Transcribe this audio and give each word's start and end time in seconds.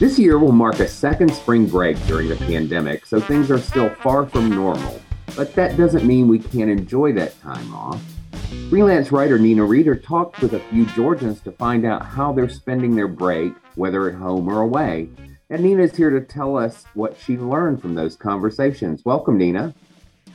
This 0.00 0.18
year 0.18 0.38
will 0.38 0.52
mark 0.52 0.80
a 0.80 0.88
second 0.88 1.30
spring 1.30 1.66
break 1.66 2.02
during 2.06 2.30
the 2.30 2.36
pandemic, 2.36 3.04
so 3.04 3.20
things 3.20 3.50
are 3.50 3.58
still 3.58 3.90
far 3.96 4.24
from 4.24 4.48
normal. 4.48 4.98
But 5.36 5.54
that 5.56 5.76
doesn't 5.76 6.06
mean 6.06 6.26
we 6.26 6.38
can't 6.38 6.70
enjoy 6.70 7.12
that 7.12 7.38
time 7.42 7.74
off. 7.74 8.02
Freelance 8.70 9.12
writer 9.12 9.38
Nina 9.38 9.62
Reeder 9.62 9.94
talked 9.94 10.40
with 10.40 10.54
a 10.54 10.60
few 10.70 10.86
Georgians 10.86 11.42
to 11.42 11.52
find 11.52 11.84
out 11.84 12.06
how 12.06 12.32
they're 12.32 12.48
spending 12.48 12.96
their 12.96 13.08
break, 13.08 13.52
whether 13.74 14.08
at 14.08 14.14
home 14.14 14.48
or 14.48 14.62
away. 14.62 15.10
And 15.50 15.62
Nina's 15.62 15.94
here 15.94 16.08
to 16.08 16.22
tell 16.22 16.56
us 16.56 16.86
what 16.94 17.14
she 17.22 17.36
learned 17.36 17.82
from 17.82 17.94
those 17.94 18.16
conversations. 18.16 19.04
Welcome, 19.04 19.36
Nina. 19.36 19.74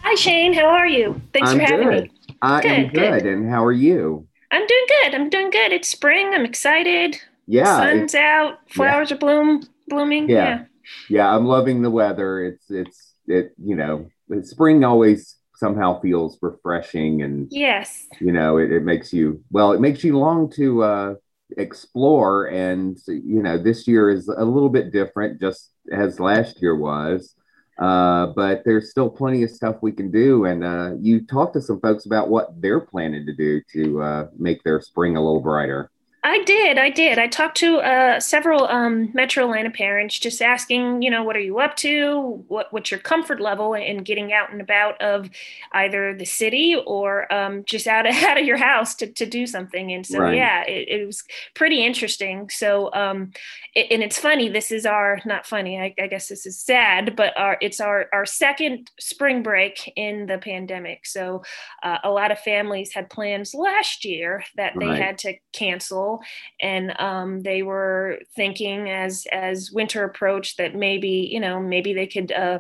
Hi, 0.04 0.14
Shane. 0.14 0.54
How 0.54 0.68
are 0.68 0.86
you? 0.86 1.20
Thanks 1.34 1.50
I'm 1.50 1.58
for 1.58 1.64
having 1.64 1.88
good. 1.90 2.04
me. 2.04 2.12
I 2.44 2.62
Good, 2.62 2.72
am 2.72 2.90
good. 2.90 3.24
good. 3.24 3.26
And 3.26 3.50
how 3.50 3.66
are 3.66 3.72
you? 3.72 4.28
I'm 4.52 4.68
doing 4.68 4.86
good. 5.02 5.16
I'm 5.16 5.30
doing 5.32 5.50
good. 5.50 5.72
It's 5.72 5.88
spring. 5.88 6.36
I'm 6.36 6.46
excited. 6.46 7.20
Yeah. 7.48 7.78
Sun's 7.78 8.16
out. 8.16 8.58
Flowers 8.70 9.12
are 9.12 9.18
bloom 9.18 9.64
blooming. 9.88 10.30
Yeah. 10.30 10.36
Yeah. 10.46 10.66
yeah, 11.10 11.36
I'm 11.36 11.46
loving 11.46 11.82
the 11.82 11.92
weather. 11.92 12.44
It's 12.44 12.70
it's 12.70 13.14
it 13.28 13.54
you 13.64 13.76
know, 13.76 14.08
spring 14.44 14.84
always 14.84 15.38
somehow 15.56 16.00
feels 16.02 16.38
refreshing 16.42 17.22
and 17.22 17.48
Yes. 17.50 18.08
you 18.20 18.32
know 18.34 18.58
it, 18.58 18.72
it 18.74 18.84
makes 18.84 19.14
you 19.14 19.42
well 19.52 19.72
it 19.72 19.80
makes 19.80 20.04
you 20.04 20.18
long 20.18 20.52
to 20.52 20.84
uh 20.84 21.14
explore 21.58 22.48
and 22.50 22.98
you 23.08 23.42
know 23.42 23.58
this 23.58 23.88
year 23.88 24.10
is 24.10 24.28
a 24.28 24.44
little 24.44 24.68
bit 24.68 24.92
different 24.92 25.40
just 25.40 25.72
as 25.94 26.20
last 26.20 26.62
year 26.62 26.76
was 26.76 27.36
uh 27.80 28.28
but 28.36 28.64
there's 28.66 28.90
still 28.90 29.10
plenty 29.10 29.44
of 29.44 29.50
stuff 29.50 29.78
we 29.82 29.94
can 29.94 30.12
do 30.12 30.44
and 30.44 30.62
uh 30.64 30.92
you 31.00 31.26
talked 31.26 31.54
to 31.54 31.62
some 31.62 31.80
folks 31.80 32.06
about 32.06 32.30
what 32.30 32.50
they're 32.62 32.82
planning 32.82 33.26
to 33.26 33.34
do 33.34 33.62
to 33.72 34.02
uh 34.02 34.28
make 34.38 34.62
their 34.64 34.82
spring 34.82 35.16
a 35.16 35.22
little 35.24 35.42
brighter 35.42 35.90
I 36.28 36.44
did. 36.44 36.80
I 36.80 36.90
did. 36.90 37.20
I 37.20 37.28
talked 37.28 37.56
to 37.58 37.78
uh, 37.82 38.20
several 38.20 38.66
um, 38.66 39.12
Metro 39.14 39.46
Atlanta 39.46 39.70
parents, 39.70 40.18
just 40.18 40.42
asking, 40.42 41.04
you 41.04 41.12
know, 41.12 41.22
what 41.24 41.36
are 41.36 41.40
you 41.42 41.60
up 41.60 41.76
to? 41.78 42.44
What 42.48 42.74
what's 42.74 42.90
your 42.90 43.00
comfort 43.00 43.40
level 43.40 43.76
in 43.76 44.00
getting 44.04 44.34
out 44.34 44.52
and 44.52 44.60
about 44.60 45.00
of 45.04 45.30
either 45.74 46.16
the 46.18 46.26
city 46.26 46.82
or 46.88 47.32
um, 47.32 47.64
just 47.66 47.86
out 47.86 48.08
of, 48.08 48.16
out 48.24 48.40
of 48.40 48.44
your 48.46 48.58
house 48.58 48.96
to, 48.96 49.08
to 49.08 49.28
do 49.28 49.46
something? 49.46 49.92
And 49.92 50.04
so, 50.04 50.18
Right. 50.18 50.36
yeah, 50.38 50.64
it, 50.64 51.02
it 51.02 51.06
was 51.06 51.24
pretty 51.54 51.86
interesting. 51.86 52.50
So, 52.50 52.92
um, 52.94 53.30
it, 53.76 53.92
and 53.92 54.02
it's 54.02 54.18
funny. 54.18 54.50
This 54.50 54.72
is 54.72 54.88
our 54.88 55.20
not 55.26 55.46
funny. 55.46 55.80
I, 55.80 55.94
I 56.02 56.08
guess 56.08 56.28
this 56.28 56.48
is 56.48 56.60
sad, 56.60 57.16
but 57.16 57.38
our 57.38 57.60
it's 57.62 57.80
our 57.80 58.08
our 58.12 58.26
second 58.26 58.90
spring 59.00 59.44
break 59.44 59.94
in 59.96 60.26
the 60.26 60.40
pandemic. 60.40 61.06
So, 61.06 61.44
uh, 61.84 62.00
a 62.04 62.10
lot 62.10 62.32
of 62.32 62.40
families 62.40 62.94
had 62.96 63.12
plans 63.12 63.54
last 63.54 64.06
year 64.06 64.44
that 64.58 64.74
they 64.80 64.88
Right. 64.88 65.02
had 65.02 65.20
to 65.20 65.36
cancel 65.54 66.15
and 66.60 67.00
um, 67.00 67.42
they 67.42 67.64
were 67.64 68.20
thinking 68.36 68.90
as 68.90 69.26
as 69.32 69.72
winter 69.72 70.04
approached 70.04 70.58
that 70.58 70.76
maybe 70.76 71.30
you 71.32 71.40
know 71.40 71.60
maybe 71.60 71.94
they 71.94 72.08
could 72.08 72.32
uh, 72.32 72.60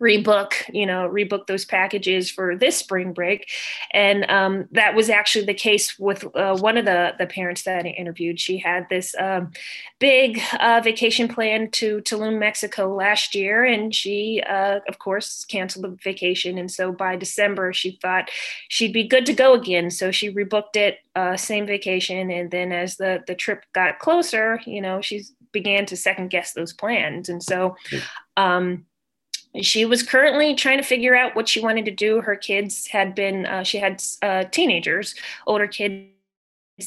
rebook 0.00 0.52
you 0.72 0.86
know 0.86 1.08
rebook 1.08 1.46
those 1.46 1.64
packages 1.64 2.30
for 2.30 2.56
this 2.56 2.76
spring 2.76 3.12
break. 3.12 3.48
And 3.92 4.28
um, 4.30 4.68
that 4.72 4.94
was 4.94 5.10
actually 5.10 5.46
the 5.46 5.54
case 5.54 5.98
with 5.98 6.24
uh, 6.34 6.56
one 6.56 6.76
of 6.76 6.84
the 6.84 7.14
the 7.18 7.26
parents 7.26 7.62
that 7.62 7.84
i 7.84 7.88
interviewed. 7.88 8.40
She 8.40 8.58
had 8.58 8.88
this 8.88 9.14
um, 9.18 9.52
big 9.98 10.40
uh, 10.60 10.80
vacation 10.82 11.28
plan 11.28 11.70
to 11.72 12.00
tulum 12.02 12.38
mexico 12.38 12.94
last 12.94 13.34
year 13.34 13.64
and 13.64 13.94
she 13.94 14.42
uh, 14.46 14.80
of 14.88 14.98
course 14.98 15.44
canceled 15.44 15.84
the 15.84 15.96
vacation. 16.02 16.58
And 16.58 16.70
so 16.70 16.92
by 16.92 17.16
december 17.16 17.72
she 17.72 17.98
thought 18.02 18.30
she'd 18.68 18.92
be 18.92 19.06
good 19.06 19.26
to 19.26 19.32
go 19.32 19.54
again. 19.54 19.90
So 19.90 20.10
she 20.10 20.32
rebooked 20.32 20.76
it 20.76 20.98
uh, 21.14 21.36
same 21.36 21.66
vacation. 21.66 22.30
And 22.30 22.50
then 22.50 22.72
as 22.72 22.96
the 22.96 23.22
the 23.26 23.34
trip 23.34 23.64
got 23.72 23.98
closer 23.98 24.60
you 24.66 24.80
know 24.80 25.00
she 25.00 25.24
began 25.52 25.86
to 25.86 25.96
second 25.96 26.28
guess 26.28 26.52
those 26.52 26.74
plans. 26.74 27.30
And 27.30 27.42
so 27.42 27.76
um, 28.36 28.84
she 29.64 29.84
was 29.84 30.02
currently 30.02 30.54
trying 30.54 30.78
to 30.78 30.84
figure 30.84 31.14
out 31.14 31.36
what 31.36 31.48
she 31.48 31.60
wanted 31.60 31.84
to 31.84 31.90
do. 31.90 32.20
Her 32.20 32.36
kids 32.36 32.86
had 32.86 33.14
been, 33.14 33.46
uh, 33.46 33.62
she 33.62 33.78
had 33.78 34.02
uh, 34.22 34.44
teenagers, 34.44 35.14
older 35.46 35.66
kids. 35.66 36.08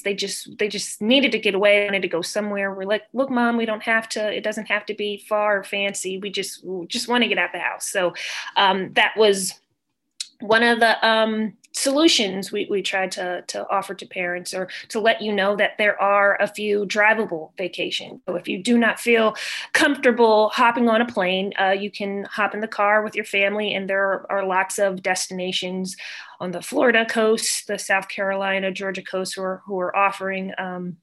They 0.03 0.13
just, 0.13 0.57
they 0.59 0.67
just 0.67 1.01
needed 1.01 1.31
to 1.31 1.39
get 1.39 1.55
away, 1.55 1.85
wanted 1.85 2.03
to 2.03 2.07
go 2.07 2.21
somewhere. 2.21 2.73
We're 2.73 2.83
like, 2.83 3.03
look, 3.13 3.31
mom, 3.31 3.57
we 3.57 3.65
don't 3.65 3.81
have 3.83 4.07
to. 4.09 4.31
It 4.31 4.43
doesn't 4.43 4.67
have 4.67 4.85
to 4.87 4.93
be 4.93 5.25
far 5.27 5.59
or 5.59 5.63
fancy. 5.63 6.19
We 6.19 6.29
just, 6.29 6.63
just 6.87 7.07
want 7.07 7.23
to 7.23 7.27
get 7.27 7.39
out 7.39 7.51
the 7.53 7.59
house. 7.59 7.89
So 7.89 8.13
um, 8.55 8.93
that 8.93 9.17
was 9.17 9.59
one 10.41 10.63
of 10.63 10.79
the 10.79 11.07
um, 11.07 11.53
solutions 11.71 12.51
we, 12.51 12.67
we 12.69 12.81
tried 12.81 13.11
to, 13.11 13.43
to 13.47 13.67
offer 13.69 13.93
to 13.93 14.05
parents 14.05 14.53
or 14.53 14.67
to 14.89 14.99
let 14.99 15.21
you 15.21 15.31
know 15.31 15.55
that 15.55 15.77
there 15.77 16.01
are 16.01 16.35
a 16.41 16.47
few 16.47 16.85
drivable 16.85 17.51
vacations. 17.57 18.21
So 18.27 18.35
if 18.35 18.47
you 18.47 18.61
do 18.61 18.77
not 18.77 18.99
feel 18.99 19.35
comfortable 19.73 20.49
hopping 20.49 20.89
on 20.89 21.01
a 21.01 21.05
plane, 21.05 21.53
uh, 21.59 21.71
you 21.71 21.91
can 21.91 22.25
hop 22.25 22.53
in 22.53 22.59
the 22.59 22.67
car 22.67 23.03
with 23.03 23.15
your 23.15 23.25
family, 23.25 23.73
and 23.73 23.89
there 23.89 24.03
are, 24.03 24.25
are 24.29 24.45
lots 24.45 24.79
of 24.79 25.01
destinations 25.03 25.95
on 26.39 26.51
the 26.51 26.61
Florida 26.61 27.05
coast, 27.05 27.67
the 27.67 27.77
South 27.77 28.07
Carolina, 28.09 28.71
Georgia 28.71 29.03
coast 29.03 29.35
who 29.35 29.43
are, 29.43 29.61
who 29.65 29.79
are 29.79 29.95
offering. 29.95 30.53
Um, 30.57 30.97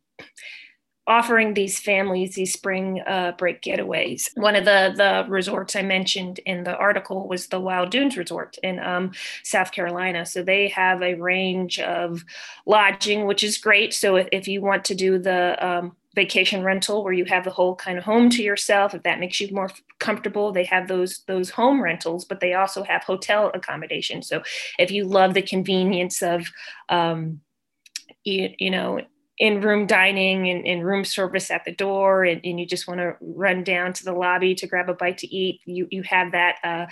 offering 1.06 1.54
these 1.54 1.78
families 1.78 2.34
these 2.34 2.52
spring 2.52 3.00
uh, 3.06 3.32
break 3.38 3.62
getaways. 3.62 4.28
One 4.36 4.56
of 4.56 4.64
the 4.64 4.92
the 4.96 5.30
resorts 5.30 5.76
I 5.76 5.82
mentioned 5.82 6.40
in 6.40 6.64
the 6.64 6.76
article 6.76 7.28
was 7.28 7.46
the 7.46 7.60
Wild 7.60 7.90
Dunes 7.90 8.16
Resort 8.16 8.58
in 8.62 8.80
um, 8.80 9.12
South 9.42 9.72
Carolina. 9.72 10.26
So 10.26 10.42
they 10.42 10.68
have 10.68 11.02
a 11.02 11.14
range 11.14 11.78
of 11.78 12.24
lodging, 12.66 13.26
which 13.26 13.44
is 13.44 13.58
great. 13.58 13.94
So 13.94 14.16
if, 14.16 14.28
if 14.32 14.48
you 14.48 14.60
want 14.60 14.84
to 14.86 14.94
do 14.94 15.18
the 15.18 15.56
um, 15.64 15.96
vacation 16.16 16.64
rental 16.64 17.04
where 17.04 17.12
you 17.12 17.26
have 17.26 17.44
the 17.44 17.50
whole 17.50 17.76
kind 17.76 17.98
of 17.98 18.04
home 18.04 18.30
to 18.30 18.42
yourself 18.42 18.94
if 18.94 19.02
that 19.02 19.20
makes 19.20 19.38
you 19.38 19.52
more 19.52 19.70
comfortable 19.98 20.50
they 20.50 20.64
have 20.64 20.88
those 20.88 21.20
those 21.26 21.50
home 21.50 21.80
rentals 21.80 22.24
but 22.24 22.40
they 22.40 22.54
also 22.54 22.82
have 22.82 23.04
hotel 23.04 23.50
accommodation 23.52 24.22
so 24.22 24.42
if 24.78 24.90
you 24.90 25.04
love 25.04 25.34
the 25.34 25.42
convenience 25.42 26.22
of 26.22 26.46
um, 26.88 27.38
you, 28.24 28.48
you 28.58 28.70
know 28.70 28.98
in 29.38 29.60
room 29.60 29.86
dining 29.86 30.48
and, 30.48 30.66
in 30.66 30.82
room 30.82 31.04
service 31.04 31.50
at 31.50 31.64
the 31.64 31.74
door 31.74 32.24
and, 32.24 32.40
and 32.44 32.58
you 32.58 32.66
just 32.66 32.88
want 32.88 33.00
to 33.00 33.16
run 33.20 33.62
down 33.62 33.92
to 33.92 34.04
the 34.04 34.12
lobby 34.12 34.54
to 34.54 34.66
grab 34.66 34.88
a 34.88 34.94
bite 34.94 35.18
to 35.18 35.34
eat 35.34 35.60
you 35.64 35.86
you 35.90 36.02
have 36.02 36.32
that 36.32 36.56
uh, 36.64 36.86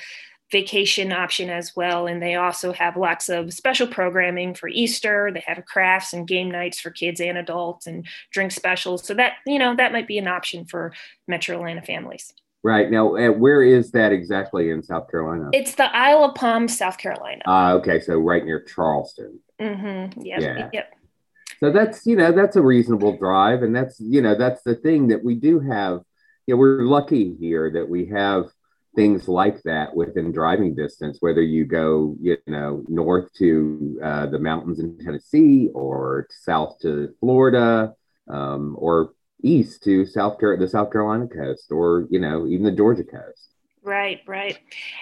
vacation 0.53 1.11
option 1.11 1.49
as 1.49 1.75
well 1.75 2.07
and 2.07 2.23
they 2.23 2.35
also 2.35 2.73
have 2.73 2.97
lots 2.97 3.29
of 3.29 3.53
special 3.53 3.87
programming 3.87 4.55
for 4.55 4.69
easter 4.69 5.31
they 5.33 5.43
have 5.47 5.65
crafts 5.65 6.13
and 6.13 6.29
game 6.29 6.51
nights 6.51 6.79
for 6.79 6.91
kids 6.91 7.21
and 7.21 7.39
adults 7.39 7.87
and 7.87 8.07
drink 8.31 8.53
specials 8.53 9.05
so 9.07 9.15
that 9.15 9.35
you 9.47 9.59
know 9.59 9.75
that 9.75 9.93
might 9.93 10.07
be 10.07 10.19
an 10.19 10.29
option 10.29 10.65
for 10.65 10.93
metro 11.27 11.57
atlanta 11.57 11.83
families 11.83 12.33
Right 12.67 12.91
now, 12.91 13.15
uh, 13.15 13.29
where 13.29 13.61
is 13.61 13.91
that 13.91 14.11
exactly 14.11 14.71
in 14.71 14.83
South 14.83 15.11
Carolina? 15.11 15.51
It's 15.53 15.75
the 15.75 15.95
Isle 15.95 16.25
of 16.25 16.35
Palm, 16.35 16.67
South 16.67 16.97
Carolina. 16.97 17.43
Ah, 17.45 17.73
uh, 17.73 17.75
okay, 17.75 18.01
so 18.01 18.17
right 18.17 18.43
near 18.43 18.63
Charleston. 18.63 19.39
Mm-hmm. 19.61 20.23
Yep. 20.23 20.41
Yeah. 20.41 20.71
Yep. 20.73 20.95
So 21.65 21.71
that's 21.71 22.05
you 22.05 22.15
know 22.15 22.31
that's 22.31 22.57
a 22.57 22.63
reasonable 22.63 23.17
drive, 23.17 23.63
and 23.63 23.75
that's 23.75 23.99
you 23.99 24.21
know 24.21 24.35
that's 24.35 24.61
the 24.65 24.75
thing 24.75 25.09
that 25.09 25.25
we 25.25 25.35
do 25.35 25.61
have. 25.61 26.01
You 26.47 26.55
know, 26.55 26.59
we're 26.59 26.83
lucky 26.83 27.37
here 27.41 27.71
that 27.73 27.89
we 27.89 28.05
have 28.09 28.51
things 28.95 29.29
like 29.29 29.63
that 29.63 29.97
within 29.97 30.31
driving 30.31 30.75
distance. 30.75 31.17
Whether 31.21 31.41
you 31.41 31.65
go 31.65 32.17
you 32.21 32.37
know 32.47 32.85
north 32.87 33.33
to 33.39 33.99
uh, 34.05 34.27
the 34.27 34.39
mountains 34.39 34.79
in 34.79 34.99
Tennessee, 34.99 35.71
or 35.75 36.27
south 36.29 36.81
to 36.83 37.15
Florida, 37.21 37.95
um, 38.29 38.77
or 38.79 39.15
east 39.43 39.85
to 39.85 40.05
South 40.05 40.39
Car- 40.39 40.59
the 40.59 40.69
South 40.69 40.93
Carolina 40.93 41.29
coast, 41.29 41.73
or 41.73 42.07
you 42.11 42.21
know 42.21 42.47
even 42.47 42.65
the 42.65 42.73
Georgia 42.73 43.05
coast. 43.05 43.54
Right, 43.87 44.23
right. 44.27 44.59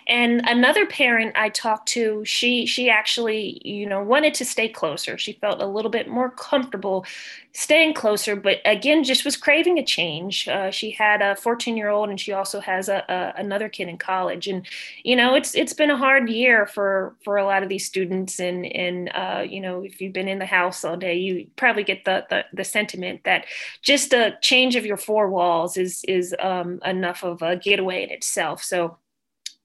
And 0.08 0.40
another 0.48 0.86
parent 0.86 1.34
I 1.36 1.50
talked 1.50 1.86
to, 1.90 2.24
she 2.24 2.66
she 2.66 2.90
actually, 2.90 3.62
you 3.64 3.86
know, 3.86 4.02
wanted 4.02 4.34
to 4.34 4.44
stay 4.44 4.68
closer. 4.68 5.16
She 5.16 5.34
felt 5.34 5.62
a 5.62 5.66
little 5.66 5.90
bit 5.90 6.08
more 6.08 6.30
comfortable 6.30 7.06
staying 7.54 7.94
closer, 7.94 8.34
but 8.34 8.58
again, 8.64 9.04
just 9.04 9.24
was 9.24 9.36
craving 9.36 9.78
a 9.78 9.84
change. 9.84 10.48
Uh, 10.48 10.70
she 10.70 10.90
had 10.90 11.22
a 11.22 11.36
14 11.36 11.76
year 11.76 11.90
old, 11.90 12.08
and 12.08 12.18
she 12.18 12.32
also 12.32 12.58
has 12.60 12.88
a, 12.88 13.04
a, 13.08 13.40
another 13.40 13.68
kid 13.68 13.88
in 13.88 13.98
college. 13.98 14.48
And 14.48 14.66
you 15.04 15.14
know, 15.14 15.36
it's 15.36 15.54
it's 15.54 15.74
been 15.74 15.90
a 15.90 15.96
hard 15.96 16.28
year 16.28 16.66
for 16.66 17.14
for 17.22 17.36
a 17.36 17.44
lot 17.44 17.62
of 17.62 17.68
these 17.68 17.86
students. 17.86 18.40
And 18.40 18.66
and 18.66 19.10
uh, 19.14 19.44
you 19.48 19.60
know, 19.60 19.82
if 19.84 20.00
you've 20.00 20.12
been 20.12 20.26
in 20.26 20.40
the 20.40 20.46
house 20.46 20.84
all 20.84 20.96
day, 20.96 21.14
you 21.16 21.46
probably 21.54 21.84
get 21.84 22.04
the 22.04 22.26
the, 22.30 22.44
the 22.52 22.64
sentiment 22.64 23.20
that 23.24 23.44
just 23.82 24.12
a 24.12 24.36
change 24.40 24.74
of 24.74 24.84
your 24.84 24.96
four 24.96 25.28
walls 25.28 25.76
is 25.76 26.02
is 26.08 26.34
um, 26.40 26.80
enough 26.84 27.22
of 27.22 27.42
a 27.42 27.54
getaway 27.56 28.02
in 28.02 28.10
itself. 28.10 28.64
So 28.72 28.96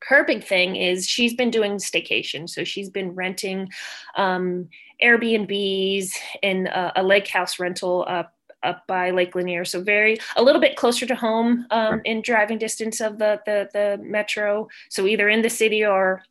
her 0.09 0.25
big 0.25 0.43
thing 0.43 0.75
is 0.75 1.07
she's 1.07 1.33
been 1.33 1.49
doing 1.49 1.77
staycation. 1.77 2.49
So 2.49 2.65
she's 2.65 2.89
been 2.89 3.11
renting 3.15 3.69
um, 4.17 4.67
Airbnbs 5.01 6.11
and 6.43 6.67
uh, 6.67 6.91
a 6.97 7.03
lake 7.03 7.29
house 7.29 7.57
rental 7.57 8.03
up 8.07 8.33
up 8.63 8.85
by 8.87 9.11
Lake 9.11 9.35
Lanier, 9.35 9.63
so 9.63 9.81
very 9.81 10.17
a 10.35 10.41
little 10.41 10.59
bit 10.59 10.75
closer 10.75 11.05
to 11.05 11.15
home 11.15 11.67
um, 11.69 12.01
in 12.05 12.23
driving 12.23 12.57
distance 12.57 12.99
of 12.99 13.19
the, 13.19 13.39
the 13.45 13.69
the 13.71 14.03
metro. 14.03 14.67
So 14.89 15.05
either 15.05 15.29
in 15.29 15.41
the 15.41 15.49
city 15.49 15.85
or 15.85 16.23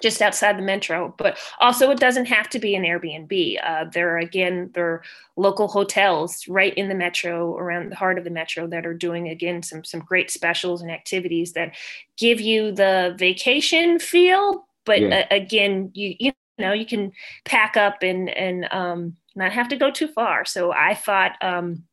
just 0.00 0.20
outside 0.20 0.58
the 0.58 0.62
metro 0.62 1.14
but 1.16 1.38
also 1.60 1.90
it 1.90 1.98
doesn't 1.98 2.26
have 2.26 2.48
to 2.48 2.58
be 2.58 2.74
an 2.74 2.82
airbnb. 2.82 3.56
Uh, 3.62 3.84
there 3.92 4.14
are 4.14 4.18
again 4.18 4.70
there 4.74 4.86
are 4.86 5.02
local 5.36 5.68
hotels 5.68 6.46
right 6.48 6.74
in 6.74 6.88
the 6.88 6.94
metro 6.94 7.56
around 7.56 7.90
the 7.90 7.96
heart 7.96 8.18
of 8.18 8.24
the 8.24 8.30
metro 8.30 8.66
that 8.66 8.86
are 8.86 8.94
doing 8.94 9.28
again 9.28 9.62
some 9.62 9.84
some 9.84 10.00
great 10.00 10.30
specials 10.30 10.82
and 10.82 10.90
activities 10.90 11.52
that 11.52 11.74
give 12.16 12.40
you 12.40 12.72
the 12.72 13.14
vacation 13.18 13.98
feel. 13.98 14.66
But 14.84 15.00
yeah. 15.00 15.26
uh, 15.30 15.34
again 15.34 15.90
you 15.94 16.14
you 16.18 16.32
know 16.58 16.72
you 16.72 16.86
can 16.86 17.12
pack 17.44 17.76
up 17.76 18.02
and 18.02 18.28
and 18.30 18.68
um, 18.72 19.16
not 19.34 19.52
have 19.52 19.68
to 19.68 19.76
go 19.76 19.90
too 19.90 20.08
far. 20.08 20.44
So 20.44 20.72
i 20.72 20.94
thought 20.94 21.32
um, 21.42 21.84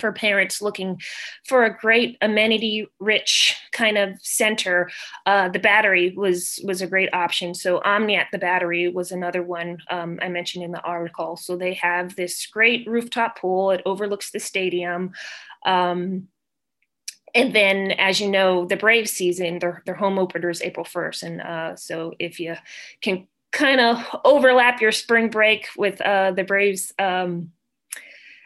for 0.00 0.12
parents 0.12 0.62
looking 0.62 1.00
for 1.46 1.64
a 1.64 1.76
great 1.76 2.16
amenity 2.20 2.86
rich 2.98 3.56
kind 3.72 3.98
of 3.98 4.18
center 4.20 4.90
uh, 5.26 5.48
the 5.48 5.58
battery 5.58 6.12
was 6.16 6.58
was 6.64 6.82
a 6.82 6.86
great 6.86 7.12
option. 7.12 7.54
So 7.54 7.80
omni 7.84 8.16
at 8.16 8.28
the 8.32 8.38
battery 8.38 8.88
was 8.88 9.12
another 9.12 9.42
one 9.42 9.78
um, 9.90 10.18
i 10.22 10.28
mentioned 10.28 10.64
in 10.64 10.72
the 10.72 10.82
article. 10.82 11.36
So 11.36 11.56
they 11.56 11.74
have 11.74 12.16
this 12.16 12.46
great 12.46 12.86
rooftop 12.86 13.38
pool. 13.38 13.70
It 13.70 13.82
overlooks 13.86 14.30
the 14.30 14.40
stadium 14.40 15.12
um, 15.66 16.28
and 17.34 17.54
then 17.54 17.92
as 17.92 18.20
you 18.20 18.28
know 18.28 18.66
the 18.66 18.76
brave 18.76 19.08
season 19.08 19.58
their, 19.58 19.82
their 19.86 19.94
home 19.94 20.18
opener 20.18 20.50
is 20.50 20.62
april 20.62 20.84
1st 20.84 21.22
and 21.22 21.40
uh, 21.40 21.76
so 21.76 22.12
if 22.18 22.40
you 22.40 22.54
can 23.00 23.26
kind 23.52 23.80
of 23.80 24.04
overlap 24.24 24.80
your 24.80 24.92
spring 24.92 25.28
break 25.28 25.68
with 25.76 26.00
uh, 26.00 26.30
the 26.32 26.44
braves 26.44 26.92
um, 26.98 27.50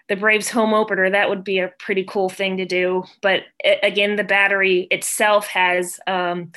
the 0.08 0.16
Braves 0.16 0.50
home 0.50 0.74
opener, 0.74 1.08
that 1.10 1.28
would 1.28 1.44
be 1.44 1.58
a 1.58 1.72
pretty 1.78 2.04
cool 2.04 2.28
thing 2.28 2.58
to 2.58 2.66
do. 2.66 3.04
But 3.22 3.42
again, 3.82 4.16
the 4.16 4.24
battery 4.24 4.86
itself 4.90 5.46
has 5.48 5.98
um, 6.06 6.52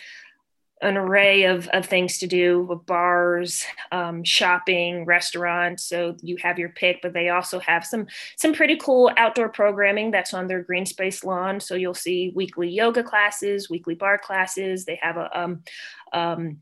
an 0.82 0.96
array 0.96 1.46
of, 1.46 1.68
of 1.70 1.86
things 1.86 2.20
to 2.20 2.28
do 2.28 2.64
with 2.64 2.86
bars, 2.86 3.66
um, 3.92 4.24
shopping, 4.24 5.06
restaurants. 5.06 5.86
So 5.86 6.16
you 6.22 6.38
have 6.44 6.60
your 6.60 6.70
pick, 6.70 7.02
but 7.02 7.14
they 7.14 7.30
also 7.30 7.60
have 7.60 7.86
some 7.86 8.08
some 8.36 8.54
pretty 8.54 8.76
cool 8.76 9.12
outdoor 9.18 9.50
programming 9.50 10.12
that's 10.12 10.34
on 10.34 10.48
their 10.48 10.62
green 10.62 10.86
space 10.86 11.24
lawn. 11.24 11.60
So 11.60 11.76
you'll 11.76 11.94
see 11.94 12.32
weekly 12.36 12.70
yoga 12.70 13.02
classes, 13.02 13.70
weekly 13.70 13.96
barre 13.96 14.20
classes. 14.20 14.86
They 14.86 15.00
have 15.02 15.18
a 15.18 15.40
um, 15.40 15.64
um, 16.14 16.62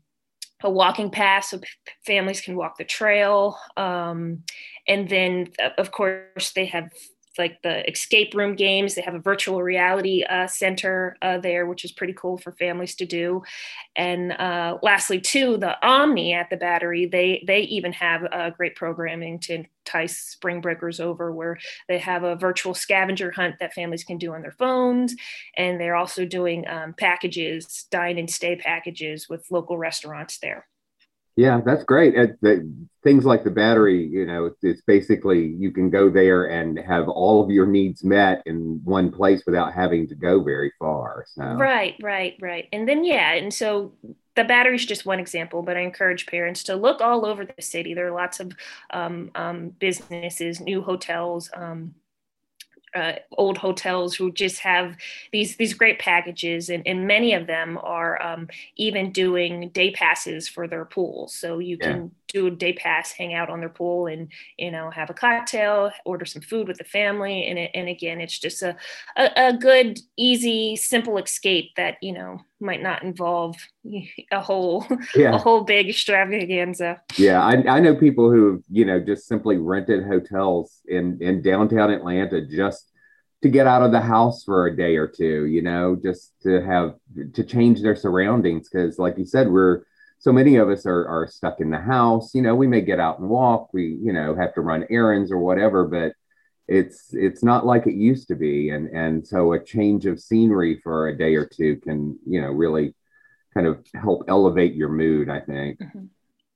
a 0.62 0.70
walking 0.70 1.10
path 1.10 1.46
so 1.46 1.60
families 2.04 2.40
can 2.40 2.56
walk 2.56 2.78
the 2.78 2.84
trail. 2.84 3.58
Um, 3.76 4.42
and 4.88 5.08
then, 5.08 5.48
of 5.78 5.92
course, 5.92 6.52
they 6.52 6.66
have 6.66 6.90
like 7.38 7.62
the 7.62 7.88
escape 7.88 8.34
room 8.34 8.54
games. 8.54 8.94
They 8.94 9.02
have 9.02 9.14
a 9.14 9.20
virtual 9.20 9.62
reality 9.62 10.24
uh, 10.24 10.46
center 10.46 11.16
uh, 11.22 11.38
there, 11.38 11.66
which 11.66 11.84
is 11.84 11.92
pretty 11.92 12.12
cool 12.12 12.38
for 12.38 12.52
families 12.52 12.94
to 12.96 13.06
do. 13.06 13.42
And 13.94 14.32
uh, 14.32 14.78
lastly, 14.82 15.20
too, 15.20 15.56
the 15.56 15.76
Omni 15.86 16.32
at 16.34 16.50
the 16.50 16.56
Battery, 16.56 17.06
they 17.06 17.44
they 17.46 17.60
even 17.62 17.92
have 17.92 18.26
great 18.56 18.76
programming 18.76 19.38
to 19.40 19.64
entice 19.86 20.18
spring 20.18 20.60
breakers 20.60 21.00
over, 21.00 21.32
where 21.32 21.58
they 21.88 21.98
have 21.98 22.24
a 22.24 22.36
virtual 22.36 22.74
scavenger 22.74 23.30
hunt 23.30 23.56
that 23.60 23.72
families 23.74 24.04
can 24.04 24.18
do 24.18 24.34
on 24.34 24.42
their 24.42 24.52
phones, 24.52 25.14
and 25.56 25.80
they're 25.80 25.96
also 25.96 26.24
doing 26.24 26.66
um, 26.68 26.94
packages, 26.94 27.86
dine 27.90 28.18
and 28.18 28.30
stay 28.30 28.56
packages 28.56 29.28
with 29.28 29.46
local 29.50 29.78
restaurants 29.78 30.38
there. 30.38 30.66
Yeah, 31.36 31.60
that's 31.64 31.84
great. 31.84 32.14
the, 32.40 32.72
things 33.06 33.24
like 33.24 33.44
the 33.44 33.50
battery, 33.50 34.04
you 34.04 34.26
know, 34.26 34.50
it's 34.62 34.82
basically 34.82 35.46
you 35.46 35.70
can 35.70 35.90
go 35.90 36.10
there 36.10 36.46
and 36.46 36.76
have 36.76 37.08
all 37.08 37.40
of 37.40 37.50
your 37.50 37.66
needs 37.66 38.02
met 38.02 38.42
in 38.46 38.80
one 38.82 39.12
place 39.12 39.44
without 39.46 39.72
having 39.72 40.08
to 40.08 40.16
go 40.16 40.42
very 40.42 40.72
far. 40.78 41.24
So. 41.28 41.42
Right, 41.42 41.94
right, 42.02 42.36
right. 42.40 42.68
And 42.72 42.88
then 42.88 43.04
yeah, 43.04 43.34
and 43.34 43.54
so 43.54 43.92
the 44.34 44.42
battery 44.42 44.74
is 44.74 44.84
just 44.84 45.06
one 45.06 45.20
example, 45.20 45.62
but 45.62 45.76
I 45.76 45.80
encourage 45.80 46.26
parents 46.26 46.64
to 46.64 46.74
look 46.74 47.00
all 47.00 47.24
over 47.24 47.44
the 47.44 47.62
city. 47.62 47.94
There 47.94 48.08
are 48.08 48.12
lots 48.12 48.40
of 48.40 48.50
um, 48.90 49.30
um, 49.36 49.68
businesses, 49.78 50.60
new 50.60 50.82
hotels, 50.82 51.48
um, 51.54 51.94
uh, 52.96 53.12
old 53.32 53.58
hotels 53.58 54.14
who 54.14 54.32
just 54.32 54.58
have 54.60 54.96
these 55.32 55.56
these 55.56 55.74
great 55.74 55.98
packages, 55.98 56.70
and, 56.70 56.86
and 56.86 57.06
many 57.06 57.34
of 57.34 57.46
them 57.46 57.78
are 57.82 58.20
um, 58.22 58.48
even 58.76 59.12
doing 59.12 59.68
day 59.70 59.90
passes 59.90 60.48
for 60.48 60.66
their 60.66 60.86
pools. 60.86 61.34
So 61.34 61.58
you 61.58 61.76
yeah. 61.80 61.92
can 61.92 62.10
do 62.28 62.46
a 62.46 62.50
day 62.50 62.72
pass, 62.72 63.12
hang 63.12 63.34
out 63.34 63.50
on 63.50 63.60
their 63.60 63.68
pool, 63.68 64.06
and 64.06 64.28
you 64.56 64.70
know 64.70 64.90
have 64.90 65.10
a 65.10 65.14
cocktail, 65.14 65.90
order 66.04 66.24
some 66.24 66.42
food 66.42 66.68
with 66.68 66.78
the 66.78 66.84
family, 66.84 67.46
and 67.46 67.58
it, 67.58 67.70
and 67.74 67.88
again, 67.88 68.20
it's 68.20 68.38
just 68.38 68.62
a, 68.62 68.74
a, 69.16 69.30
a 69.36 69.52
good, 69.52 70.00
easy, 70.16 70.76
simple 70.76 71.18
escape 71.18 71.72
that 71.76 71.96
you 72.00 72.12
know 72.12 72.40
might 72.60 72.82
not 72.82 73.02
involve 73.02 73.56
a 74.30 74.40
whole 74.40 74.86
yeah. 75.14 75.34
a 75.34 75.38
whole 75.38 75.64
big 75.64 75.88
extravaganza. 75.88 77.00
Yeah, 77.16 77.42
I, 77.42 77.76
I 77.76 77.80
know 77.80 77.94
people 77.94 78.30
who 78.30 78.62
you 78.70 78.84
know 78.84 79.00
just 79.00 79.26
simply 79.26 79.56
rented 79.56 80.04
hotels 80.04 80.80
in 80.86 81.18
in 81.20 81.42
downtown 81.42 81.90
Atlanta 81.90 82.46
just 82.46 82.90
to 83.42 83.48
get 83.48 83.66
out 83.66 83.82
of 83.82 83.92
the 83.92 84.00
house 84.00 84.44
for 84.44 84.66
a 84.66 84.76
day 84.76 84.96
or 84.96 85.06
two. 85.06 85.46
You 85.46 85.62
know, 85.62 85.96
just 86.02 86.32
to 86.42 86.62
have 86.62 86.94
to 87.34 87.44
change 87.44 87.82
their 87.82 87.96
surroundings 87.96 88.68
because, 88.68 88.98
like 88.98 89.18
you 89.18 89.26
said, 89.26 89.50
we're 89.50 89.82
so 90.18 90.32
many 90.32 90.56
of 90.56 90.68
us 90.68 90.86
are 90.86 91.06
are 91.06 91.28
stuck 91.28 91.60
in 91.60 91.70
the 91.70 91.78
house. 91.78 92.34
You 92.34 92.42
know, 92.42 92.54
we 92.54 92.66
may 92.66 92.80
get 92.80 93.00
out 93.00 93.18
and 93.18 93.28
walk. 93.28 93.72
We 93.72 93.98
you 94.02 94.12
know 94.12 94.34
have 94.34 94.54
to 94.54 94.60
run 94.60 94.86
errands 94.90 95.30
or 95.30 95.38
whatever, 95.38 95.86
but 95.86 96.12
it's 96.68 97.10
it's 97.12 97.42
not 97.42 97.64
like 97.64 97.86
it 97.86 97.94
used 97.94 98.28
to 98.28 98.34
be 98.34 98.70
and 98.70 98.88
and 98.88 99.26
so 99.26 99.52
a 99.52 99.64
change 99.64 100.06
of 100.06 100.20
scenery 100.20 100.80
for 100.82 101.08
a 101.08 101.16
day 101.16 101.34
or 101.34 101.46
two 101.46 101.76
can 101.76 102.18
you 102.26 102.40
know 102.40 102.50
really 102.50 102.94
kind 103.54 103.66
of 103.66 103.84
help 103.94 104.24
elevate 104.28 104.74
your 104.74 104.88
mood 104.88 105.28
i 105.28 105.40
think 105.40 105.78
mm-hmm. 105.78 106.06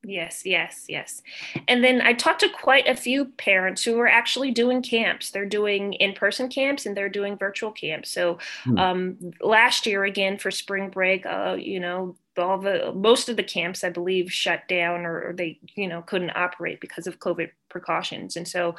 Yes, 0.02 0.46
yes, 0.46 0.86
yes. 0.88 1.20
And 1.68 1.84
then 1.84 2.00
I 2.00 2.14
talked 2.14 2.40
to 2.40 2.48
quite 2.48 2.88
a 2.88 2.96
few 2.96 3.26
parents 3.26 3.84
who 3.84 3.98
are 4.00 4.08
actually 4.08 4.50
doing 4.50 4.80
camps. 4.80 5.30
They're 5.30 5.44
doing 5.44 5.92
in 5.92 6.14
person 6.14 6.48
camps 6.48 6.86
and 6.86 6.96
they're 6.96 7.10
doing 7.10 7.36
virtual 7.36 7.70
camps. 7.70 8.10
So 8.10 8.38
hmm. 8.64 8.78
um, 8.78 9.18
last 9.42 9.84
year, 9.84 10.04
again, 10.04 10.38
for 10.38 10.50
spring 10.50 10.88
break, 10.88 11.26
uh, 11.26 11.56
you 11.58 11.80
know, 11.80 12.16
all 12.38 12.58
the 12.58 12.92
most 12.94 13.28
of 13.28 13.36
the 13.36 13.42
camps 13.42 13.84
i 13.84 13.90
believe 13.90 14.32
shut 14.32 14.66
down 14.68 15.04
or, 15.04 15.32
they 15.34 15.58
you 15.74 15.88
know 15.88 16.00
couldn't 16.02 16.36
operate 16.36 16.80
because 16.80 17.06
of 17.06 17.18
covid 17.18 17.50
precautions. 17.70 18.36
And 18.36 18.46
so 18.46 18.74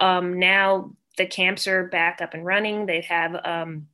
um, 0.00 0.38
now 0.38 0.92
the 1.18 1.26
camps 1.26 1.66
are 1.66 1.88
back 1.88 2.22
up 2.22 2.32
and 2.32 2.46
running. 2.46 2.86
They 2.86 3.02
have 3.02 3.36
um, 3.44 3.88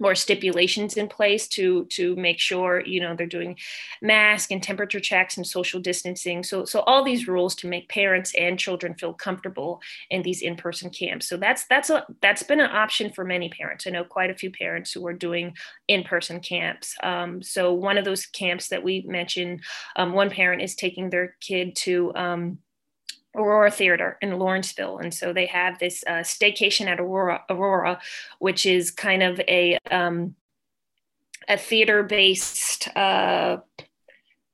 more 0.00 0.14
stipulations 0.14 0.96
in 0.96 1.08
place 1.08 1.48
to 1.48 1.86
to 1.86 2.14
make 2.16 2.38
sure 2.38 2.82
you 2.84 3.00
know 3.00 3.14
they're 3.14 3.26
doing 3.26 3.56
mask 4.02 4.50
and 4.50 4.62
temperature 4.62 5.00
checks 5.00 5.36
and 5.36 5.46
social 5.46 5.80
distancing. 5.80 6.42
So 6.42 6.64
so 6.64 6.80
all 6.80 7.02
these 7.02 7.28
rules 7.28 7.54
to 7.56 7.68
make 7.68 7.88
parents 7.88 8.34
and 8.38 8.58
children 8.58 8.94
feel 8.94 9.12
comfortable 9.12 9.80
in 10.10 10.22
these 10.22 10.42
in-person 10.42 10.90
camps. 10.90 11.28
So 11.28 11.36
that's 11.36 11.66
that's 11.66 11.90
a 11.90 12.06
that's 12.20 12.42
been 12.42 12.60
an 12.60 12.70
option 12.70 13.12
for 13.12 13.24
many 13.24 13.48
parents. 13.48 13.86
I 13.86 13.90
know 13.90 14.04
quite 14.04 14.30
a 14.30 14.34
few 14.34 14.50
parents 14.50 14.92
who 14.92 15.06
are 15.06 15.12
doing 15.12 15.54
in-person 15.88 16.40
camps. 16.40 16.94
Um, 17.02 17.42
so 17.42 17.72
one 17.72 17.98
of 17.98 18.04
those 18.04 18.26
camps 18.26 18.68
that 18.68 18.82
we 18.82 19.02
mentioned 19.06 19.62
um, 19.96 20.12
one 20.12 20.30
parent 20.30 20.62
is 20.62 20.74
taking 20.74 21.10
their 21.10 21.36
kid 21.40 21.76
to 21.76 22.14
um, 22.14 22.58
Aurora 23.36 23.70
Theater 23.70 24.18
in 24.20 24.38
Lawrenceville. 24.38 24.98
And 24.98 25.12
so 25.12 25.32
they 25.32 25.46
have 25.46 25.78
this 25.78 26.02
uh, 26.06 26.22
staycation 26.22 26.86
at 26.86 27.00
Aurora, 27.00 27.44
Aurora, 27.50 28.00
which 28.38 28.66
is 28.66 28.90
kind 28.90 29.22
of 29.22 29.38
a, 29.40 29.78
um, 29.90 30.34
a 31.48 31.56
theater 31.56 32.02
based 32.02 32.88
uh, 32.96 33.58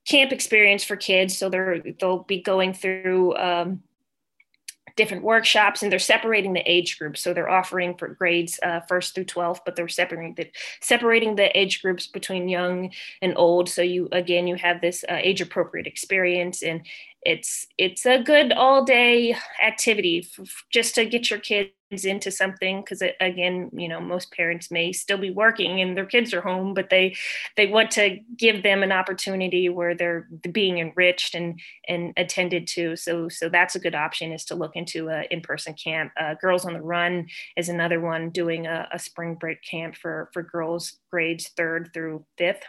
camp 0.06 0.32
experience 0.32 0.84
for 0.84 0.96
kids. 0.96 1.38
So 1.38 1.48
they're, 1.48 1.82
they'll 2.00 2.24
be 2.24 2.42
going 2.42 2.74
through 2.74 3.36
um, 3.36 3.82
different 4.96 5.24
workshops 5.24 5.82
and 5.82 5.90
they're 5.90 5.98
separating 5.98 6.52
the 6.52 6.70
age 6.70 6.98
groups 6.98 7.20
so 7.20 7.32
they're 7.32 7.48
offering 7.48 7.96
for 7.96 8.08
grades 8.08 8.58
uh, 8.62 8.80
first 8.80 9.14
through 9.14 9.24
12 9.24 9.60
but 9.64 9.76
they're 9.76 9.88
separating 9.88 10.34
the 10.34 10.50
separating 10.80 11.34
the 11.34 11.58
age 11.58 11.82
groups 11.82 12.06
between 12.06 12.48
young 12.48 12.90
and 13.20 13.32
old 13.36 13.68
so 13.68 13.82
you 13.82 14.08
again 14.12 14.46
you 14.46 14.56
have 14.56 14.80
this 14.80 15.04
uh, 15.08 15.18
age 15.22 15.40
appropriate 15.40 15.86
experience 15.86 16.62
and 16.62 16.82
it's 17.24 17.66
it's 17.78 18.06
a 18.06 18.22
good 18.22 18.52
all 18.52 18.84
day 18.84 19.36
activity 19.64 20.28
just 20.70 20.94
to 20.94 21.04
get 21.04 21.30
your 21.30 21.38
kids 21.38 21.70
into 22.04 22.30
something 22.30 22.80
because 22.80 23.02
again 23.20 23.70
you 23.74 23.86
know 23.86 24.00
most 24.00 24.32
parents 24.32 24.70
may 24.70 24.92
still 24.92 25.18
be 25.18 25.30
working 25.30 25.80
and 25.80 25.94
their 25.94 26.06
kids 26.06 26.32
are 26.32 26.40
home 26.40 26.72
but 26.72 26.88
they 26.88 27.14
they 27.56 27.66
want 27.66 27.90
to 27.90 28.18
give 28.36 28.62
them 28.62 28.82
an 28.82 28.92
opportunity 28.92 29.68
where 29.68 29.94
they're 29.94 30.26
being 30.50 30.78
enriched 30.78 31.34
and 31.34 31.60
and 31.88 32.12
attended 32.16 32.66
to. 32.68 32.96
So 32.96 33.28
so 33.28 33.48
that's 33.48 33.74
a 33.74 33.80
good 33.80 33.94
option 33.94 34.32
is 34.32 34.44
to 34.46 34.54
look 34.54 34.76
into 34.76 35.08
a 35.08 35.22
in-person 35.30 35.74
camp. 35.74 36.12
Uh, 36.18 36.34
girls 36.34 36.64
on 36.64 36.74
the 36.74 36.82
run 36.82 37.26
is 37.56 37.68
another 37.68 38.00
one 38.00 38.30
doing 38.30 38.66
a, 38.66 38.88
a 38.92 38.98
spring 38.98 39.34
break 39.34 39.62
camp 39.62 39.96
for 39.96 40.30
for 40.32 40.42
girls 40.42 40.98
grades 41.10 41.48
third 41.56 41.90
through 41.92 42.24
fifth 42.38 42.62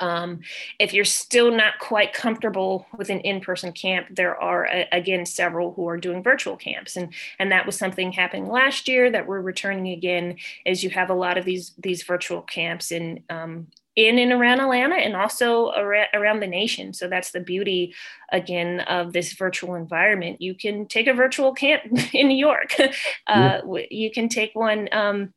um, 0.00 0.40
if 0.78 0.92
you're 0.92 1.04
still 1.04 1.50
not 1.50 1.78
quite 1.78 2.12
comfortable 2.12 2.86
with 2.96 3.10
an 3.10 3.20
in-person 3.20 3.72
camp, 3.72 4.08
there 4.10 4.40
are 4.40 4.68
again 4.92 5.26
several 5.26 5.72
who 5.74 5.88
are 5.88 5.96
doing 5.96 6.22
virtual 6.22 6.56
camps, 6.56 6.96
and 6.96 7.12
and 7.38 7.52
that 7.52 7.66
was 7.66 7.76
something 7.76 8.12
happening 8.12 8.48
last 8.48 8.88
year 8.88 9.10
that 9.10 9.26
we're 9.26 9.40
returning 9.40 9.88
again. 9.88 10.36
As 10.66 10.82
you 10.82 10.90
have 10.90 11.10
a 11.10 11.14
lot 11.14 11.38
of 11.38 11.44
these 11.44 11.72
these 11.78 12.02
virtual 12.02 12.42
camps 12.42 12.90
in 12.90 13.22
um, 13.30 13.68
in 13.96 14.18
and 14.18 14.32
around 14.32 14.60
Atlanta 14.60 14.94
and 14.94 15.16
also 15.16 15.70
around 15.72 16.40
the 16.40 16.46
nation. 16.46 16.92
So 16.94 17.08
that's 17.08 17.32
the 17.32 17.40
beauty 17.40 17.94
again 18.32 18.80
of 18.80 19.12
this 19.12 19.32
virtual 19.32 19.74
environment. 19.74 20.40
You 20.40 20.54
can 20.54 20.86
take 20.86 21.06
a 21.06 21.12
virtual 21.12 21.52
camp 21.52 21.82
in 22.14 22.28
New 22.28 22.36
York. 22.36 22.74
Uh, 23.26 23.60
yeah. 23.72 23.82
You 23.90 24.10
can 24.10 24.28
take 24.28 24.54
one. 24.54 24.88
Um, 24.92 25.32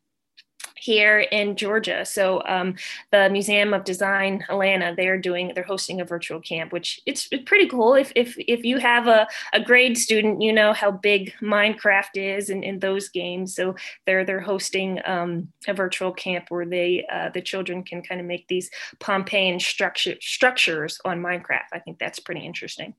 here 0.83 1.21
in 1.21 1.55
Georgia. 1.55 2.03
So 2.03 2.43
um, 2.45 2.75
the 3.11 3.29
Museum 3.29 3.73
of 3.73 3.85
Design 3.85 4.43
Atlanta, 4.49 4.93
they're 4.95 5.17
doing, 5.17 5.53
they're 5.55 5.63
hosting 5.63 6.01
a 6.01 6.05
virtual 6.05 6.41
camp, 6.41 6.73
which 6.73 6.99
it's, 7.05 7.29
pretty 7.45 7.67
cool. 7.67 7.93
If, 7.95 8.11
if, 8.15 8.35
if 8.37 8.65
you 8.65 8.79
have 8.79 9.07
a, 9.07 9.27
a 9.53 9.61
grade 9.61 9.97
student, 9.97 10.41
you 10.41 10.51
know 10.51 10.73
how 10.73 10.91
big 10.91 11.33
Minecraft 11.41 12.15
is 12.15 12.49
in, 12.49 12.63
in 12.63 12.79
those 12.79 13.07
games. 13.09 13.55
So 13.55 13.75
they're, 14.05 14.25
they're 14.25 14.41
hosting 14.41 14.99
um, 15.05 15.47
a 15.67 15.73
virtual 15.73 16.11
camp 16.11 16.45
where 16.49 16.65
they, 16.65 17.05
uh, 17.11 17.29
the 17.29 17.41
children 17.41 17.83
can 17.83 18.01
kind 18.01 18.19
of 18.19 18.27
make 18.27 18.47
these 18.49 18.69
Pompeian 18.99 19.61
structure, 19.61 20.15
structures 20.19 20.99
on 21.05 21.21
Minecraft. 21.21 21.71
I 21.71 21.79
think 21.79 21.97
that's 21.97 22.19
pretty 22.19 22.45
interesting. 22.45 22.93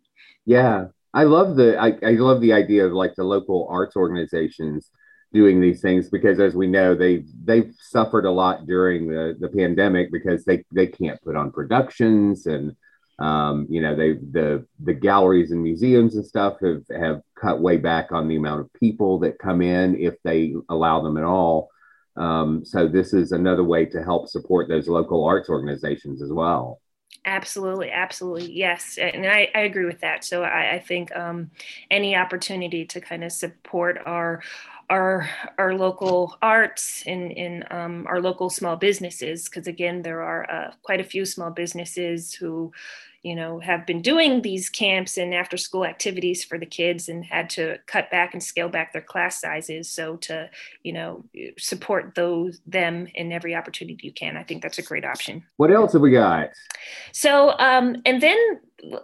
Yeah. 0.46 0.86
I 1.12 1.24
love 1.24 1.56
the, 1.56 1.78
I, 1.78 1.98
I 2.02 2.12
love 2.12 2.40
the 2.40 2.54
idea 2.54 2.86
of 2.86 2.92
like 2.92 3.14
the 3.14 3.24
local 3.24 3.68
arts 3.70 3.94
organizations 3.94 4.90
doing 5.34 5.60
these 5.60 5.82
things 5.82 6.08
because 6.08 6.38
as 6.38 6.54
we 6.54 6.68
know 6.68 6.94
they 6.94 7.24
they've 7.44 7.74
suffered 7.80 8.24
a 8.24 8.30
lot 8.30 8.66
during 8.66 9.08
the 9.08 9.36
the 9.40 9.48
pandemic 9.48 10.10
because 10.12 10.44
they 10.44 10.64
they 10.72 10.86
can't 10.86 11.20
put 11.22 11.34
on 11.34 11.50
productions 11.50 12.46
and 12.46 12.74
um, 13.18 13.66
you 13.68 13.82
know 13.82 13.96
they 13.96 14.12
the 14.12 14.64
the 14.84 14.94
galleries 14.94 15.50
and 15.50 15.62
museums 15.62 16.14
and 16.14 16.24
stuff 16.24 16.54
have 16.62 16.82
have 16.96 17.20
cut 17.38 17.60
way 17.60 17.76
back 17.76 18.12
on 18.12 18.28
the 18.28 18.36
amount 18.36 18.60
of 18.60 18.72
people 18.74 19.18
that 19.18 19.38
come 19.40 19.60
in 19.60 19.96
if 19.96 20.14
they 20.22 20.54
allow 20.68 21.02
them 21.02 21.16
at 21.16 21.24
all 21.24 21.68
um, 22.16 22.64
so 22.64 22.86
this 22.86 23.12
is 23.12 23.32
another 23.32 23.64
way 23.64 23.84
to 23.84 24.04
help 24.04 24.28
support 24.28 24.68
those 24.68 24.86
local 24.88 25.24
arts 25.24 25.48
organizations 25.48 26.22
as 26.22 26.32
well 26.32 26.80
Absolutely, 27.26 27.90
absolutely, 27.90 28.52
yes, 28.52 28.98
and 28.98 29.24
I, 29.24 29.48
I 29.54 29.60
agree 29.60 29.86
with 29.86 30.00
that. 30.00 30.24
So 30.24 30.42
I, 30.42 30.74
I 30.74 30.78
think 30.78 31.14
um, 31.16 31.50
any 31.90 32.14
opportunity 32.14 32.84
to 32.86 33.00
kind 33.00 33.24
of 33.24 33.32
support 33.32 33.98
our 34.04 34.42
our 34.90 35.28
our 35.58 35.74
local 35.74 36.36
arts 36.42 37.02
and 37.06 37.32
in 37.32 37.64
um, 37.70 38.06
our 38.08 38.20
local 38.20 38.50
small 38.50 38.76
businesses 38.76 39.48
because 39.48 39.66
again 39.66 40.02
there 40.02 40.22
are 40.22 40.50
uh, 40.50 40.72
quite 40.82 41.00
a 41.00 41.04
few 41.04 41.24
small 41.24 41.50
businesses 41.50 42.34
who 42.34 42.72
you 43.22 43.34
know 43.34 43.58
have 43.58 43.86
been 43.86 44.02
doing 44.02 44.42
these 44.42 44.68
camps 44.68 45.16
and 45.16 45.34
after 45.34 45.56
school 45.56 45.84
activities 45.84 46.44
for 46.44 46.58
the 46.58 46.66
kids 46.66 47.08
and 47.08 47.24
had 47.24 47.48
to 47.50 47.78
cut 47.86 48.10
back 48.10 48.34
and 48.34 48.42
scale 48.42 48.68
back 48.68 48.92
their 48.92 49.02
class 49.02 49.40
sizes. 49.40 49.90
So 49.90 50.16
to 50.18 50.50
you 50.82 50.92
know 50.92 51.24
support 51.58 52.14
those 52.14 52.60
them 52.66 53.08
in 53.14 53.32
every 53.32 53.54
opportunity 53.54 54.06
you 54.06 54.12
can 54.12 54.36
i 54.36 54.42
think 54.42 54.62
that's 54.62 54.78
a 54.78 54.82
great 54.82 55.04
option. 55.04 55.42
What 55.56 55.70
else 55.70 55.94
have 55.94 56.02
we 56.02 56.10
got? 56.10 56.50
So 57.12 57.58
um 57.58 57.96
and 58.04 58.22
then 58.22 58.38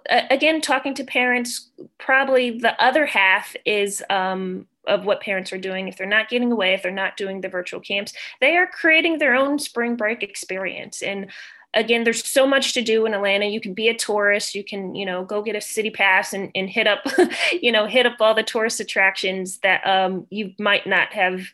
again 0.06 0.60
talking 0.60 0.94
to 0.94 1.04
parents 1.04 1.70
probably 1.98 2.58
the 2.58 2.80
other 2.82 3.06
half 3.06 3.56
is 3.64 4.02
um 4.10 4.66
of 4.86 5.04
what 5.04 5.20
parents 5.20 5.52
are 5.52 5.58
doing 5.58 5.88
if 5.88 5.96
they're 5.96 6.06
not 6.06 6.28
getting 6.28 6.52
away 6.52 6.74
if 6.74 6.82
they're 6.82 6.90
not 6.90 7.16
doing 7.16 7.40
the 7.40 7.48
virtual 7.48 7.80
camps 7.80 8.12
they 8.40 8.56
are 8.56 8.66
creating 8.66 9.18
their 9.18 9.34
own 9.34 9.58
spring 9.58 9.96
break 9.96 10.22
experience. 10.22 11.02
And 11.02 11.30
again 11.74 12.04
there's 12.04 12.26
so 12.26 12.46
much 12.46 12.72
to 12.74 12.82
do 12.82 13.06
in 13.06 13.14
atlanta. 13.14 13.46
You 13.46 13.60
can 13.60 13.74
be 13.74 13.88
a 13.88 13.96
tourist. 13.96 14.54
You 14.54 14.64
can 14.64 14.94
you 14.94 15.06
know 15.06 15.24
go 15.24 15.42
get 15.42 15.56
a 15.56 15.60
city 15.60 15.90
pass 15.90 16.32
and, 16.32 16.50
and 16.54 16.68
hit 16.68 16.86
up 16.86 17.06
you 17.52 17.72
know 17.72 17.86
hit 17.86 18.06
up 18.06 18.16
all 18.20 18.34
the 18.34 18.42
tourist 18.42 18.80
attractions 18.80 19.58
that 19.58 19.86
um, 19.86 20.26
you 20.30 20.52
might 20.58 20.86
not 20.86 21.12
have 21.12 21.46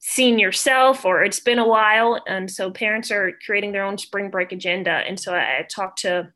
seen 0.00 0.38
yourself 0.38 1.04
or 1.04 1.22
it's 1.22 1.40
been 1.40 1.58
a 1.58 1.68
while. 1.68 2.22
And 2.26 2.50
so 2.50 2.70
parents 2.70 3.10
are 3.10 3.32
creating 3.44 3.72
their 3.72 3.84
own 3.84 3.98
spring 3.98 4.30
break 4.30 4.50
agenda. 4.50 4.90
And 4.90 5.20
so 5.20 5.34
i, 5.34 5.58
I 5.58 5.66
talked 5.68 6.00
to 6.00 6.32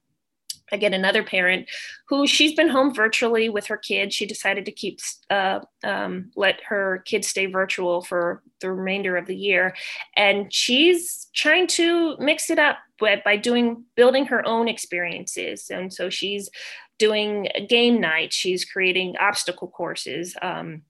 again 0.74 0.92
another 0.92 1.22
parent 1.22 1.68
who 2.08 2.26
she's 2.26 2.54
been 2.54 2.68
home 2.68 2.94
virtually 2.94 3.48
with 3.48 3.66
her 3.66 3.76
kids. 3.76 4.14
She 4.14 4.26
decided 4.26 4.66
to 4.66 4.72
keep 4.72 5.00
uh, 5.30 5.60
um, 5.82 6.30
let 6.36 6.60
her 6.64 7.02
kids 7.06 7.28
stay 7.28 7.46
virtual 7.46 8.02
for 8.02 8.42
the 8.60 8.70
remainder 8.70 9.16
of 9.16 9.26
the 9.26 9.36
year. 9.36 9.74
And 10.16 10.52
she's 10.52 11.28
trying 11.34 11.66
to 11.68 12.16
mix 12.18 12.50
it 12.50 12.58
up 12.58 12.78
by, 13.00 13.22
by 13.24 13.36
doing 13.36 13.84
building 13.96 14.26
her 14.26 14.46
own 14.46 14.68
experiences. 14.68 15.70
And 15.70 15.92
so 15.92 16.10
she's 16.10 16.50
doing 16.98 17.48
game 17.68 18.00
night. 18.00 18.32
She's 18.32 18.64
creating 18.64 19.16
obstacle 19.18 19.68
courses 19.68 20.36
um, 20.42 20.82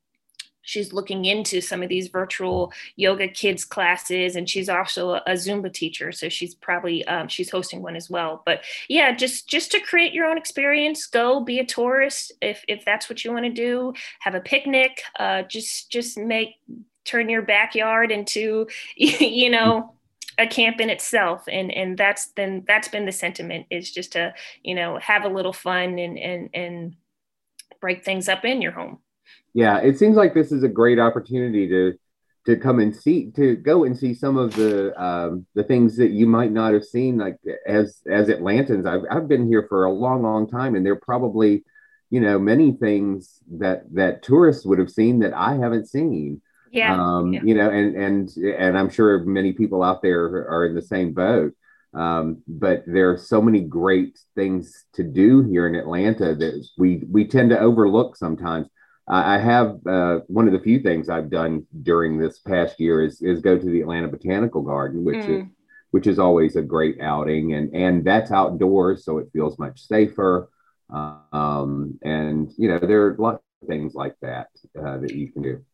she's 0.65 0.93
looking 0.93 1.25
into 1.25 1.61
some 1.61 1.83
of 1.83 1.89
these 1.89 2.09
virtual 2.09 2.73
yoga 2.97 3.29
kids 3.29 3.65
classes 3.65 4.37
and 4.37 4.49
she's 4.49 4.69
also 4.69 5.15
a 5.15 5.33
zumba 5.33 5.73
teacher 5.73 6.11
so 6.11 6.29
she's 6.29 6.55
probably 6.55 7.07
um, 7.07 7.29
she's 7.29 7.51
hosting 7.51 7.83
one 7.83 7.97
as 7.97 8.11
well. 8.11 8.43
But 8.45 8.63
yeah 8.89 9.15
just 9.15 9.49
just 9.49 9.71
to 9.73 9.81
create 9.81 10.13
your 10.13 10.27
own 10.27 10.39
experience 10.39 11.07
go 11.07 11.41
be 11.41 11.59
a 11.59 11.67
tourist 11.67 12.33
if 12.41 12.65
if 12.69 12.85
that's 12.85 13.09
what 13.09 13.25
you 13.25 13.33
want 13.33 13.45
to 13.45 13.53
do. 13.53 13.93
Have 14.21 14.35
a 14.35 14.41
picnic 14.41 15.03
uh, 15.19 15.43
just 15.43 15.91
just 15.91 16.19
make 16.19 16.57
turn 17.05 17.29
your 17.29 17.43
backyard 17.43 18.11
into 18.11 18.67
you 18.97 19.51
know 19.51 19.95
a 20.39 20.47
camp 20.47 20.81
in 20.81 20.91
itself 20.91 21.45
and 21.49 21.71
and 21.73 21.97
that's 21.97 22.33
then 22.33 22.65
that's 22.67 22.89
been 22.89 23.07
the 23.07 23.13
sentiment 23.13 23.67
is 23.71 23.91
just 23.93 24.13
to 24.13 24.35
you 24.63 24.75
know 24.75 24.99
have 24.99 25.25
a 25.25 25.29
little 25.29 25.53
fun 25.53 25.99
and 25.99 26.19
and 26.19 26.51
and 26.55 26.97
break 27.81 28.05
things 28.05 28.29
up 28.29 28.45
in 28.45 28.61
your 28.61 28.73
home 28.73 28.99
yeah, 29.55 29.79
it 29.79 29.99
seems 29.99 30.17
like 30.17 30.35
this 30.35 30.51
is 30.53 30.65
a 30.65 30.69
great 30.69 30.99
opportunity 30.99 31.69
to 31.69 31.95
to 32.47 32.57
come 32.57 32.79
and 32.79 32.95
see 32.95 33.31
to 33.31 33.57
go 33.57 33.85
and 33.85 33.97
see 33.97 34.13
some 34.13 34.37
of 34.37 34.55
the 34.55 34.93
um, 35.03 35.47
the 35.55 35.63
things 35.63 35.97
that 35.97 36.11
you 36.11 36.27
might 36.27 36.53
not 36.53 36.75
have 36.75 36.85
seen 36.85 37.17
like 37.17 37.39
as 37.67 38.01
as 38.11 38.29
Atlantans. 38.29 38.87
I've, 38.87 39.05
I've 39.11 39.29
been 39.29 39.47
here 39.47 39.65
for 39.69 39.85
a 39.85 39.93
long 39.93 40.23
long 40.23 40.49
time 40.51 40.75
and 40.75 40.85
there 40.85 40.93
are 40.93 41.01
probably 41.01 41.65
you 42.11 42.21
know 42.21 42.39
many 42.39 42.73
things 42.73 43.39
that 43.59 43.85
that 43.95 44.23
tourists 44.23 44.67
would 44.67 44.79
have 44.79 44.91
seen 44.91 45.21
that 45.21 45.33
I 45.33 45.55
haven't 45.55 45.89
seen. 45.89 46.43
Yeah, 46.71 47.01
um, 47.01 47.33
yeah. 47.33 47.41
you 47.45 47.55
know 47.55 47.71
and 47.71 47.97
and 47.97 48.31
and 48.37 48.77
I'm 48.77 48.91
sure 48.91 49.25
many 49.25 49.53
people 49.53 49.83
out 49.83 50.03
there 50.03 50.25
are 50.27 50.67
in 50.67 50.75
the 50.75 50.83
same 50.83 51.15
boat. 51.15 51.55
Um, 51.95 52.43
but 52.49 52.83
there 52.89 53.13
are 53.13 53.17
so 53.17 53.41
many 53.41 53.61
great 53.61 54.19
things 54.35 54.85
to 54.95 55.05
do 55.05 55.45
here 55.45 55.69
in 55.69 55.77
Atlanta 55.77 56.35
that 56.35 56.67
we 56.77 57.05
we 57.09 57.25
tend 57.25 57.51
to 57.51 57.59
overlook 57.61 58.17
sometimes 58.17 58.67
I 59.07 59.39
have 59.39 59.87
uh, 59.87 60.21
one 60.29 60.47
of 60.47 60.53
the 60.55 60.61
few 60.61 60.81
things 60.81 61.09
I've 61.09 61.31
done 61.31 61.67
during 61.83 62.19
this 62.19 62.39
past 62.39 62.81
year 62.81 63.03
is 63.05 63.21
is 63.21 63.41
go 63.41 63.59
to 63.59 63.67
the 63.67 63.83
Atlanta 63.83 64.09
Botanical 64.09 64.63
Garden, 64.63 65.05
which 65.05 65.29
Mm. 65.29 65.37
is 65.41 65.43
which 65.91 66.07
is 66.07 66.19
always 66.19 66.57
a 66.57 66.63
great 66.63 67.01
outing, 67.01 67.53
and 67.55 67.75
and 67.75 68.05
that's 68.05 68.31
outdoors, 68.33 69.05
so 69.05 69.19
it 69.19 69.29
feels 69.33 69.59
much 69.59 69.81
safer. 69.87 70.49
Um, 70.91 71.99
and 72.03 72.51
you 72.57 72.69
know 72.69 72.79
there 72.79 73.07
are 73.09 73.17
lots 73.19 73.43
of 73.63 73.69
things 73.69 73.95
like 73.95 74.17
that 74.23 74.49
uh, 74.79 74.99
that 74.99 75.13
you 75.15 75.31
can 75.33 75.43
do. 75.43 75.65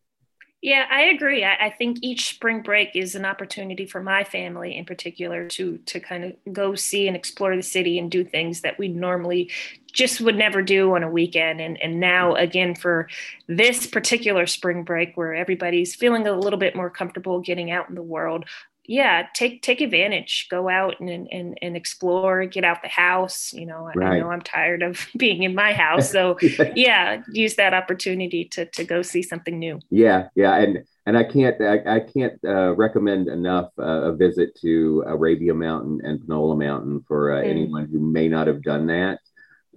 Yeah, 0.61 0.85
I 0.91 1.03
agree. 1.05 1.43
I, 1.43 1.55
I 1.55 1.69
think 1.71 1.97
each 2.03 2.29
spring 2.29 2.61
break 2.61 2.95
is 2.95 3.15
an 3.15 3.25
opportunity 3.25 3.87
for 3.87 4.01
my 4.03 4.23
family 4.23 4.77
in 4.77 4.85
particular 4.85 5.47
to 5.49 5.79
to 5.87 5.99
kind 5.99 6.23
of 6.23 6.53
go 6.53 6.75
see 6.75 7.07
and 7.07 7.15
explore 7.17 7.55
the 7.55 7.63
city 7.63 7.97
and 7.97 8.11
do 8.11 8.23
things 8.23 8.61
that 8.61 8.77
we 8.77 8.87
normally 8.87 9.49
just 9.91 10.21
would 10.21 10.35
never 10.37 10.61
do 10.61 10.93
on 10.95 11.01
a 11.01 11.09
weekend. 11.09 11.61
And 11.61 11.81
and 11.81 11.99
now 11.99 12.35
again 12.35 12.75
for 12.75 13.09
this 13.47 13.87
particular 13.87 14.45
spring 14.45 14.83
break 14.83 15.17
where 15.17 15.33
everybody's 15.33 15.95
feeling 15.95 16.27
a 16.27 16.37
little 16.37 16.59
bit 16.59 16.75
more 16.75 16.91
comfortable 16.91 17.39
getting 17.39 17.71
out 17.71 17.89
in 17.89 17.95
the 17.95 18.03
world. 18.03 18.45
Yeah, 18.85 19.27
take 19.33 19.61
take 19.61 19.79
advantage. 19.79 20.47
Go 20.49 20.67
out 20.67 20.99
and 20.99 21.09
and, 21.09 21.57
and 21.61 21.77
explore. 21.77 22.45
Get 22.45 22.63
out 22.63 22.81
the 22.81 22.89
house. 22.89 23.53
You 23.53 23.65
know, 23.67 23.87
I, 23.87 24.03
I 24.03 24.19
know 24.19 24.29
I'm 24.31 24.41
tired 24.41 24.81
of 24.83 25.05
being 25.17 25.43
in 25.43 25.53
my 25.55 25.73
house, 25.73 26.11
so 26.11 26.37
yeah, 26.75 27.21
use 27.31 27.55
that 27.55 27.73
opportunity 27.73 28.45
to 28.53 28.65
to 28.65 28.83
go 28.83 29.01
see 29.01 29.21
something 29.23 29.57
new. 29.59 29.79
Yeah, 29.89 30.27
yeah, 30.35 30.57
and 30.57 30.79
and 31.05 31.17
I 31.17 31.23
can't 31.23 31.61
I, 31.61 31.97
I 31.97 31.99
can't 31.99 32.39
uh, 32.43 32.75
recommend 32.75 33.27
enough 33.27 33.69
uh, 33.79 34.11
a 34.11 34.15
visit 34.15 34.55
to 34.61 35.03
Arabia 35.07 35.53
Mountain 35.53 36.01
and 36.03 36.19
Panola 36.21 36.55
Mountain 36.57 37.03
for 37.07 37.31
uh, 37.33 37.41
Mm. 37.41 37.49
anyone 37.49 37.87
who 37.91 37.99
may 37.99 38.27
not 38.27 38.47
have 38.47 38.63
done 38.63 38.87
that. 38.87 39.19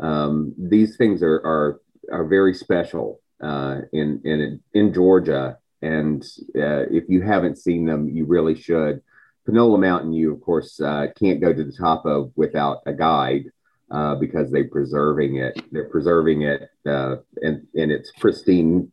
Um, 0.01 0.55
these 0.59 0.97
things 0.97 1.23
are 1.23 1.37
are 1.45 1.81
are 2.11 2.25
very 2.27 2.55
special 2.55 3.21
uh, 3.43 3.83
in 3.93 4.21
in 4.25 4.61
in 4.73 4.93
Georgia, 4.93 5.59
and 5.85 6.23
uh, 6.57 6.89
if 6.91 7.05
you 7.09 7.21
haven't 7.21 7.59
seen 7.59 7.85
them, 7.85 8.09
you 8.09 8.25
really 8.25 8.61
should. 8.61 9.03
Panola 9.45 9.79
Mountain, 9.79 10.13
you 10.15 10.33
of 10.33 10.41
course 10.41 10.81
uh, 10.81 11.09
can't 11.19 11.41
go 11.41 11.53
to 11.53 11.65
the 11.65 11.73
top 11.73 12.07
of 12.07 12.33
without 12.35 12.79
a 12.87 12.95
guide 12.95 13.45
uh, 13.91 14.15
because 14.15 14.51
they're 14.51 14.69
preserving 14.69 15.37
it. 15.37 15.63
They're 15.71 15.91
preserving 15.91 16.43
it 16.43 16.71
uh, 16.87 17.17
in 17.43 17.67
in 17.75 17.91
its 17.91 18.11
pristine 18.19 18.91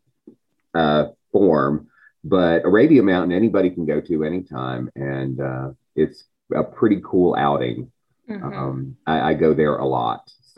uh, 0.74 1.08
form. 1.32 1.88
But 2.24 2.66
Arabia 2.66 3.02
Mountain, 3.02 3.32
anybody 3.32 3.70
can 3.70 3.86
go 3.86 4.02
to 4.02 4.24
anytime, 4.26 4.92
and 4.96 5.40
uh, 5.40 5.70
it's 5.96 6.26
a 6.54 6.64
pretty 6.64 7.02
cool 7.04 7.36
outing. 7.36 7.92
Mhm. 8.30 8.44
Um, 8.44 8.98
I, 9.08 9.32
I 9.32 9.34
go 9.34 9.54
there 9.54 9.78
a 9.78 9.88
lot. 9.88 10.30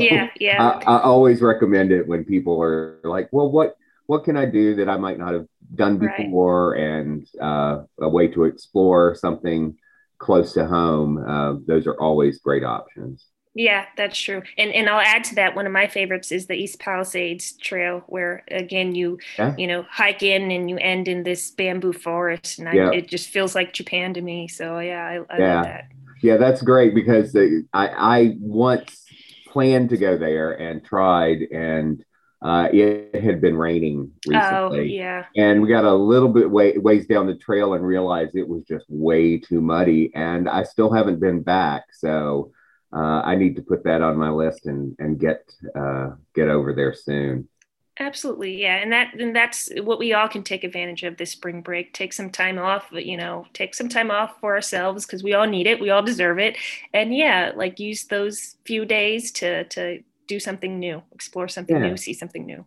yeah, 0.00 0.28
yeah. 0.40 0.80
I, 0.86 0.96
I 0.96 1.02
always 1.02 1.42
recommend 1.42 1.92
it 1.92 2.08
when 2.08 2.24
people 2.24 2.62
are 2.62 2.98
like, 3.04 3.28
"Well, 3.30 3.50
what 3.52 3.76
what 4.08 4.24
can 4.24 4.38
I 4.38 4.46
do 4.46 4.74
that 4.76 4.88
I 4.88 4.96
might 4.96 5.18
not 5.18 5.34
have 5.34 5.46
done 5.74 5.98
Right. 6.00 6.38
before?" 6.38 6.74
And 6.74 7.26
uh, 7.40 7.82
a 8.00 8.08
way 8.08 8.28
to 8.28 8.44
explore 8.44 9.14
something 9.14 9.76
close 10.18 10.52
to 10.54 10.66
home. 10.66 11.18
Uh, 11.26 11.54
those 11.66 11.86
are 11.86 12.00
always 12.00 12.38
great 12.40 12.64
options. 12.64 13.26
Yeah, 13.54 13.86
that's 13.96 14.18
true. 14.18 14.42
And 14.56 14.70
and 14.72 14.88
I'll 14.88 15.00
add 15.00 15.24
to 15.24 15.34
that 15.36 15.56
one 15.56 15.66
of 15.66 15.72
my 15.72 15.88
favorites 15.88 16.30
is 16.30 16.46
the 16.46 16.54
East 16.54 16.78
Palisades 16.78 17.56
Trail 17.56 18.04
where 18.06 18.44
again 18.50 18.94
you 18.94 19.18
Yeah. 19.38 19.56
you 19.56 19.66
know 19.66 19.84
hike 19.90 20.22
in 20.22 20.50
and 20.52 20.70
you 20.70 20.76
end 20.78 21.08
in 21.08 21.24
this 21.24 21.50
bamboo 21.50 21.92
forest 21.92 22.58
and 22.58 22.68
I, 22.68 22.84
it 22.90 23.08
just 23.08 23.28
feels 23.28 23.54
like 23.54 23.72
Japan 23.72 24.14
to 24.14 24.20
me. 24.22 24.46
So 24.48 24.78
yeah, 24.78 25.24
I, 25.30 25.36
I 25.38 25.38
Yeah. 25.38 25.40
love 25.40 25.62
that. 25.62 25.84
Yeah, 26.22 26.36
that's 26.36 26.62
great 26.62 26.94
because 26.94 27.36
I 27.36 27.58
I 27.88 28.36
once 28.40 29.08
planned 29.48 29.90
to 29.90 29.96
go 29.98 30.18
there 30.18 30.52
and 30.52 30.84
tried, 30.84 31.42
and 31.52 32.04
uh, 32.40 32.68
it 32.72 33.14
had 33.20 33.40
been 33.40 33.56
raining 33.56 34.12
recently. 34.26 34.56
Oh 34.56 34.64
recently. 34.68 34.96
yeah. 34.96 35.24
and 35.36 35.60
we 35.60 35.68
got 35.68 35.84
a 35.84 35.92
little 35.92 36.28
bit 36.28 36.50
way, 36.50 36.78
ways 36.78 37.06
down 37.06 37.26
the 37.26 37.34
trail 37.34 37.74
and 37.74 37.84
realized 37.84 38.36
it 38.36 38.48
was 38.48 38.62
just 38.64 38.86
way 38.88 39.38
too 39.38 39.60
muddy 39.60 40.12
and 40.14 40.48
i 40.48 40.62
still 40.62 40.92
haven't 40.92 41.20
been 41.20 41.42
back 41.42 41.84
so 41.92 42.52
uh, 42.94 43.22
i 43.24 43.34
need 43.34 43.56
to 43.56 43.62
put 43.62 43.84
that 43.84 44.02
on 44.02 44.16
my 44.16 44.30
list 44.30 44.66
and 44.66 44.94
and 44.98 45.18
get 45.18 45.50
uh, 45.74 46.10
get 46.34 46.48
over 46.48 46.72
there 46.72 46.94
soon 46.94 47.48
Absolutely, 48.00 48.60
yeah, 48.60 48.76
and 48.76 48.92
that 48.92 49.12
and 49.18 49.34
that's 49.34 49.70
what 49.82 49.98
we 49.98 50.12
all 50.12 50.28
can 50.28 50.44
take 50.44 50.62
advantage 50.62 51.02
of 51.02 51.16
this 51.16 51.32
spring 51.32 51.62
break. 51.62 51.92
Take 51.92 52.12
some 52.12 52.30
time 52.30 52.56
off, 52.56 52.86
you 52.92 53.16
know, 53.16 53.44
take 53.52 53.74
some 53.74 53.88
time 53.88 54.12
off 54.12 54.38
for 54.38 54.54
ourselves 54.54 55.04
because 55.04 55.24
we 55.24 55.34
all 55.34 55.48
need 55.48 55.66
it, 55.66 55.80
we 55.80 55.90
all 55.90 56.02
deserve 56.02 56.38
it, 56.38 56.56
and 56.94 57.12
yeah, 57.12 57.50
like 57.56 57.80
use 57.80 58.04
those 58.04 58.54
few 58.64 58.84
days 58.84 59.32
to 59.32 59.64
to 59.64 60.04
do 60.28 60.38
something 60.38 60.78
new, 60.78 61.02
explore 61.12 61.48
something 61.48 61.76
Yeah. 61.80 61.88
new, 61.90 61.96
see 61.96 62.14
something 62.22 62.44
new. 62.52 62.64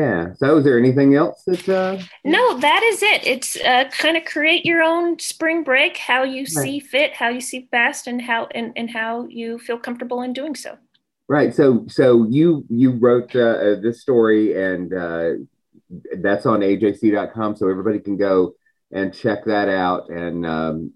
yeah 0.00 0.32
so 0.40 0.46
is 0.58 0.64
there 0.66 0.78
anything 0.84 1.10
else 1.22 1.38
that 1.46 1.64
uh 1.68 1.94
No, 2.24 2.42
that 2.66 2.82
is 2.90 2.98
it. 3.12 3.20
It's 3.32 3.50
uh, 3.70 3.84
kind 4.02 4.16
of 4.16 4.24
create 4.34 4.64
your 4.70 4.82
own 4.82 5.18
spring 5.32 5.58
break, 5.70 5.94
how 6.10 6.22
you 6.24 6.42
Right. 6.42 6.62
see 6.62 6.80
fit, 6.80 7.10
how 7.20 7.28
you 7.36 7.42
see 7.50 7.60
best, 7.78 8.06
and 8.10 8.18
how 8.30 8.40
and, 8.58 8.72
and 8.80 8.88
how 8.98 9.12
you 9.40 9.58
feel 9.66 9.78
comfortable 9.86 10.20
in 10.26 10.32
doing 10.40 10.56
so. 10.64 10.72
right 11.36 11.50
so 11.58 11.66
so 11.98 12.06
you 12.38 12.46
you 12.80 12.88
wrote 13.04 13.32
uh, 13.46 13.56
uh, 13.66 13.76
this 13.84 13.96
story 14.06 14.42
and 14.68 14.86
uh 15.06 15.30
that's 16.26 16.44
on 16.52 16.58
ajc.com 16.70 17.50
so 17.56 17.62
everybody 17.74 18.00
can 18.06 18.16
go 18.28 18.34
and 18.94 19.12
check 19.12 19.44
that 19.44 19.68
out 19.68 20.08
and 20.08 20.46
um, 20.46 20.90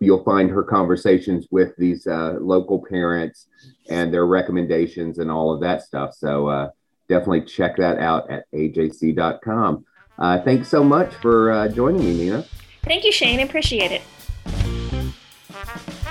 you'll 0.00 0.22
find 0.22 0.50
her 0.50 0.62
conversations 0.62 1.48
with 1.50 1.74
these 1.76 2.06
uh, 2.06 2.36
local 2.40 2.84
parents 2.88 3.46
and 3.88 4.14
their 4.14 4.26
recommendations 4.26 5.18
and 5.18 5.30
all 5.30 5.52
of 5.52 5.60
that 5.60 5.82
stuff 5.82 6.14
so 6.14 6.46
uh, 6.46 6.70
definitely 7.08 7.42
check 7.42 7.76
that 7.76 7.98
out 7.98 8.30
at 8.30 8.44
ajc.com 8.54 9.84
uh, 10.18 10.40
thanks 10.42 10.68
so 10.68 10.84
much 10.84 11.12
for 11.16 11.50
uh, 11.50 11.66
joining 11.68 12.04
me 12.04 12.16
nina 12.16 12.44
Thank 12.82 13.04
you, 13.04 13.12
Shane. 13.12 13.40
Appreciate 13.40 13.92
it. 13.92 14.02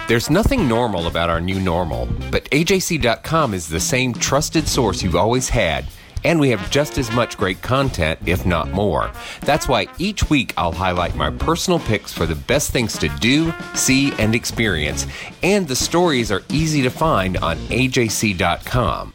There's 0.08 0.30
nothing 0.30 0.68
normal 0.68 1.08
about 1.08 1.30
our 1.30 1.40
new 1.40 1.60
normal, 1.60 2.08
but 2.32 2.46
AJC.com 2.46 3.54
is 3.54 3.68
the 3.68 3.80
same 3.80 4.14
trusted 4.14 4.68
source 4.68 5.04
you've 5.04 5.16
always 5.16 5.50
had. 5.50 5.86
And 6.24 6.40
we 6.40 6.50
have 6.50 6.70
just 6.70 6.98
as 6.98 7.12
much 7.12 7.38
great 7.38 7.62
content, 7.62 8.20
if 8.26 8.46
not 8.46 8.72
more. 8.72 9.12
That's 9.42 9.68
why 9.68 9.88
each 9.98 10.30
week 10.30 10.54
I'll 10.58 10.72
highlight 10.72 11.16
my 11.16 11.30
personal 11.30 11.80
picks 11.80 12.12
for 12.12 12.26
the 12.26 12.36
best 12.36 12.72
things 12.72 12.98
to 13.00 13.10
do, 13.20 13.54
see, 13.74 14.12
and 14.14 14.36
experience. 14.36 15.08
And 15.44 15.68
the 15.68 15.76
stories 15.76 16.32
are 16.32 16.44
easy 16.50 16.82
to 16.82 16.90
find 16.90 17.38
on 17.38 17.58
AJC.com. 17.58 19.14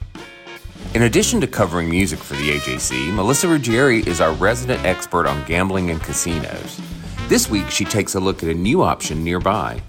In 0.95 1.03
addition 1.03 1.41
to 1.41 1.47
covering 1.47 1.91
music 1.91 2.21
for 2.21 2.35
the 2.35 2.51
AJC, 2.51 3.13
Melissa 3.13 3.49
Ruggieri 3.49 4.07
is 4.07 4.21
our 4.21 4.33
resident 4.33 4.85
expert 4.85 5.27
on 5.27 5.45
gambling 5.45 5.91
and 5.91 6.01
casinos. 6.01 6.81
This 7.29 7.51
week, 7.51 7.69
she 7.69 7.85
takes 7.85 8.15
a 8.15 8.21
look 8.21 8.43
at 8.43 8.49
a 8.49 8.55
new 8.55 8.83
option 8.83 9.25
nearby. 9.25 9.83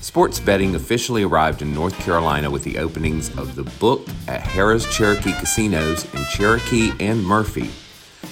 Sports 0.00 0.40
betting 0.40 0.74
officially 0.74 1.24
arrived 1.24 1.60
in 1.60 1.74
North 1.74 1.98
Carolina 2.00 2.50
with 2.50 2.64
the 2.64 2.78
openings 2.78 3.28
of 3.36 3.54
the 3.54 3.64
Book 3.78 4.08
at 4.28 4.40
Harrah's 4.40 4.86
Cherokee 4.94 5.32
Casinos 5.32 6.06
in 6.14 6.24
Cherokee 6.30 6.92
and 7.00 7.22
Murphy. 7.22 7.70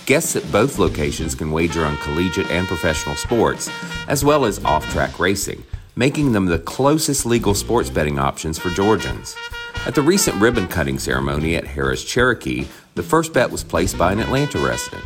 Guests 0.07 0.35
at 0.35 0.51
both 0.51 0.79
locations 0.79 1.35
can 1.35 1.53
wager 1.53 1.85
on 1.85 1.99
collegiate 1.99 2.51
and 2.51 2.67
professional 2.67 3.17
sports, 3.17 3.71
as 4.09 4.25
well 4.25 4.47
as 4.47 4.65
off 4.65 4.91
track 4.93 5.19
racing, 5.19 5.63
making 5.95 6.33
them 6.33 6.47
the 6.47 6.59
closest 6.59 7.27
legal 7.27 7.55
sports 7.55 7.91
betting 7.91 8.19
options 8.19 8.59
for 8.59 8.71
Georgians. 8.71 9.37
At 9.85 9.95
the 9.95 10.03
recent 10.03 10.41
ribbon 10.41 10.69
cutting 10.69 10.99
ceremony 10.99 11.55
at 11.55 11.65
Harrah's 11.65 12.03
Cherokee, 12.03 12.67
the 12.95 13.03
first 13.03 13.35
bet 13.35 13.51
was 13.51 13.63
placed 13.63 13.99
by 13.99 14.13
an 14.13 14.21
Atlanta 14.21 14.59
resident. 14.59 15.05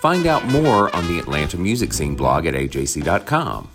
Find 0.00 0.26
out 0.26 0.46
more 0.46 0.94
on 0.96 1.06
the 1.06 1.18
Atlanta 1.18 1.58
Music 1.58 1.92
Scene 1.92 2.16
blog 2.16 2.46
at 2.46 2.54
ajc.com. 2.54 3.68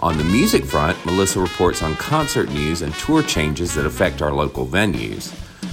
On 0.00 0.18
the 0.18 0.24
music 0.24 0.64
front, 0.64 1.04
Melissa 1.06 1.40
reports 1.40 1.82
on 1.82 1.94
concert 1.96 2.50
news 2.50 2.82
and 2.82 2.92
tour 2.94 3.22
changes 3.22 3.74
that 3.74 3.86
affect 3.86 4.20
our 4.20 4.32
local 4.32 4.66
venues. 4.66 5.32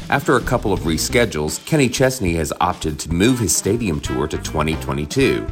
After 0.10 0.38
a 0.38 0.42
couple 0.42 0.74
of 0.74 0.82
reschedules, 0.82 1.64
Kenny 1.66 1.90
Chesney 1.90 2.34
has 2.34 2.54
opted 2.60 3.00
to 3.00 3.14
move 3.14 3.40
his 3.40 3.56
stadium 3.56 4.00
tour 4.00 4.28
to 4.28 4.38
2022. 4.38 5.48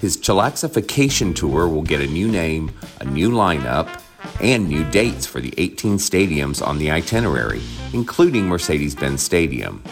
His 0.00 0.16
Chillaxification 0.16 1.34
tour 1.34 1.68
will 1.68 1.82
get 1.82 2.00
a 2.00 2.06
new 2.06 2.28
name, 2.28 2.72
a 3.00 3.04
new 3.04 3.30
lineup, 3.30 4.00
and 4.40 4.68
new 4.68 4.84
dates 4.90 5.26
for 5.26 5.40
the 5.40 5.54
18 5.58 5.96
stadiums 5.96 6.64
on 6.64 6.78
the 6.78 6.90
itinerary, 6.90 7.62
including 7.92 8.46
Mercedes 8.46 8.94
Benz 8.94 9.22
Stadium. 9.22 9.82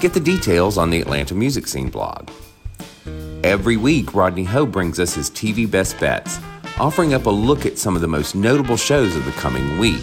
Get 0.00 0.14
the 0.14 0.20
details 0.20 0.78
on 0.78 0.90
the 0.90 1.00
Atlanta 1.00 1.34
Music 1.34 1.66
Scene 1.66 1.90
blog. 1.90 2.30
Every 3.44 3.76
week, 3.76 4.14
Rodney 4.14 4.44
Ho 4.44 4.66
brings 4.66 4.98
us 4.98 5.14
his 5.14 5.30
TV 5.30 5.70
best 5.70 5.98
bets, 5.98 6.38
offering 6.80 7.12
up 7.12 7.26
a 7.26 7.30
look 7.30 7.66
at 7.66 7.76
some 7.76 7.94
of 7.94 8.00
the 8.00 8.08
most 8.08 8.34
notable 8.34 8.76
shows 8.76 9.14
of 9.14 9.26
the 9.26 9.32
coming 9.32 9.78
week. 9.78 10.02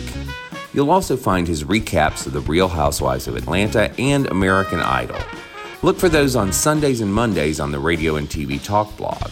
You'll 0.73 0.91
also 0.91 1.17
find 1.17 1.47
his 1.47 1.63
recaps 1.63 2.27
of 2.27 2.33
The 2.33 2.41
Real 2.41 2.67
Housewives 2.67 3.27
of 3.27 3.35
Atlanta 3.35 3.91
and 3.99 4.27
American 4.27 4.79
Idol. 4.79 5.19
Look 5.81 5.97
for 5.97 6.07
those 6.07 6.35
on 6.35 6.53
Sundays 6.53 7.01
and 7.01 7.11
Mondays 7.11 7.59
on 7.59 7.71
the 7.71 7.79
Radio 7.79 8.17
and 8.17 8.29
TV 8.29 8.63
Talk 8.63 8.95
blog. 8.95 9.31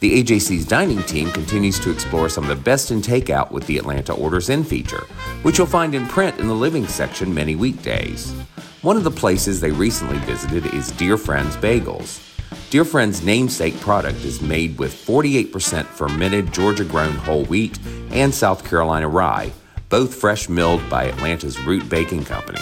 The 0.00 0.22
AJC's 0.22 0.64
dining 0.64 1.02
team 1.02 1.30
continues 1.32 1.78
to 1.80 1.90
explore 1.90 2.30
some 2.30 2.44
of 2.44 2.48
the 2.48 2.64
best 2.64 2.90
in 2.90 3.02
takeout 3.02 3.50
with 3.50 3.66
the 3.66 3.76
Atlanta 3.76 4.14
Orders 4.14 4.48
In 4.48 4.64
feature, 4.64 5.04
which 5.42 5.58
you'll 5.58 5.66
find 5.66 5.94
in 5.94 6.06
print 6.06 6.40
in 6.40 6.48
the 6.48 6.54
living 6.54 6.86
section 6.86 7.34
many 7.34 7.56
weekdays. 7.56 8.32
One 8.80 8.96
of 8.96 9.04
the 9.04 9.10
places 9.10 9.60
they 9.60 9.70
recently 9.70 10.16
visited 10.20 10.64
is 10.72 10.92
Dear 10.92 11.18
Friends 11.18 11.56
Bagels. 11.56 12.35
Dear 12.70 12.84
Friends' 12.84 13.22
namesake 13.22 13.78
product 13.80 14.24
is 14.24 14.42
made 14.42 14.78
with 14.78 14.92
48% 14.92 15.84
fermented 15.86 16.52
Georgia 16.52 16.84
grown 16.84 17.14
whole 17.14 17.44
wheat 17.44 17.78
and 18.10 18.34
South 18.34 18.64
Carolina 18.68 19.08
rye, 19.08 19.52
both 19.88 20.14
fresh 20.14 20.48
milled 20.48 20.88
by 20.90 21.06
Atlanta's 21.06 21.58
Root 21.60 21.88
Baking 21.88 22.24
Company. 22.24 22.60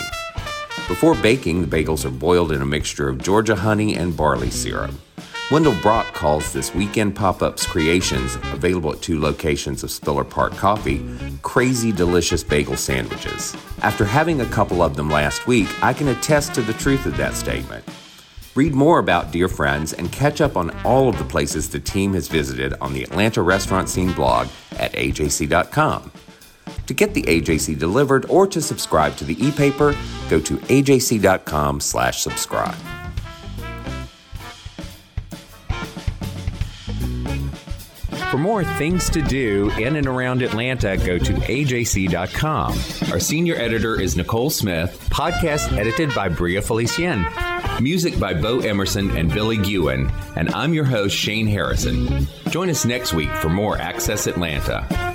Before 0.89 1.15
baking, 1.15 1.63
the 1.63 1.67
bagels 1.67 2.05
are 2.05 2.11
boiled 2.11 2.53
in 2.53 2.61
a 2.61 2.67
mixture 2.67 3.09
of 3.09 3.23
Georgia 3.23 3.57
honey 3.57 3.97
and 3.97 4.15
barley 4.15 4.51
syrup. 4.51 4.93
Wendell 5.51 5.75
Brock 5.83 6.13
calls 6.15 6.53
this 6.53 6.75
weekend 6.75 7.15
pop 7.15 7.43
ups 7.43 7.67
creations, 7.67 8.37
available 8.53 8.93
at 8.93 9.03
two 9.03 9.21
locations 9.21 9.83
of 9.83 9.91
Spiller 9.91 10.25
Park 10.25 10.53
Coffee, 10.53 11.05
crazy 11.43 11.93
delicious 11.93 12.45
bagel 12.45 12.77
sandwiches. 12.77 13.57
After 13.83 14.05
having 14.05 14.41
a 14.41 14.47
couple 14.47 14.83
of 14.83 14.97
them 14.97 15.11
last 15.11 15.47
week, 15.47 15.69
I 15.83 15.93
can 15.93 16.09
attest 16.09 16.55
to 16.55 16.63
the 16.63 16.73
truth 16.75 17.07
of 17.07 17.17
that 17.17 17.35
statement. 17.35 17.85
Read 18.55 18.73
more 18.73 19.01
about 19.01 19.33
Dear 19.33 19.49
Friends 19.49 19.93
and 19.93 20.13
catch 20.13 20.41
up 20.41 20.57
on 20.57 20.71
all 20.85 21.09
of 21.09 21.19
the 21.19 21.25
places 21.25 21.71
the 21.71 21.81
team 21.81 22.15
has 22.15 22.29
visited 22.29 22.73
on 22.81 22.93
the 22.93 23.03
Atlanta 23.03 23.43
Restaurant 23.43 23.89
Scene 23.89 24.13
blog 24.13 24.47
at 24.79 24.93
ajc.com. 24.93 26.13
To 26.87 26.95
get 26.95 27.15
the 27.15 27.23
AJC 27.23 27.79
delivered 27.79 28.27
or 28.29 28.47
to 28.47 28.61
subscribe 28.61 29.17
to 29.17 29.25
the 29.25 29.43
e-paper, 29.45 29.97
go 30.29 30.39
to 30.41 30.57
ajc.com 30.57 31.81
slash 31.81 32.23
subscribe. 32.23 32.77
For 38.31 38.39
more 38.39 38.65
things 38.65 39.09
to 39.11 39.23
do 39.23 39.71
in 39.79 39.97
and 39.97 40.07
around 40.07 40.43
Atlanta, 40.43 40.97
go 40.97 41.19
to 41.19 41.33
ajc.com. 41.33 42.73
Our 43.13 43.21
senior 43.21 43.55
editor 43.55 44.01
is 44.01 44.17
Nicole 44.17 44.51
Smith, 44.51 45.09
podcast 45.11 45.73
edited 45.77 46.15
by 46.15 46.29
Bria 46.29 46.61
Felicien. 46.61 47.54
Music 47.85 48.19
by 48.19 48.33
Bo 48.33 48.61
Emerson 48.61 49.15
and 49.15 49.31
Billy 49.31 49.59
Gewen. 49.59 50.11
And 50.37 50.49
I'm 50.55 50.73
your 50.73 50.87
host, 50.87 51.15
Shane 51.15 51.47
Harrison. 51.47 52.27
Join 52.49 52.71
us 52.71 52.87
next 52.87 53.13
week 53.13 53.29
for 53.29 53.51
more 53.51 53.77
Access 53.77 54.27
Atlanta. 54.27 55.14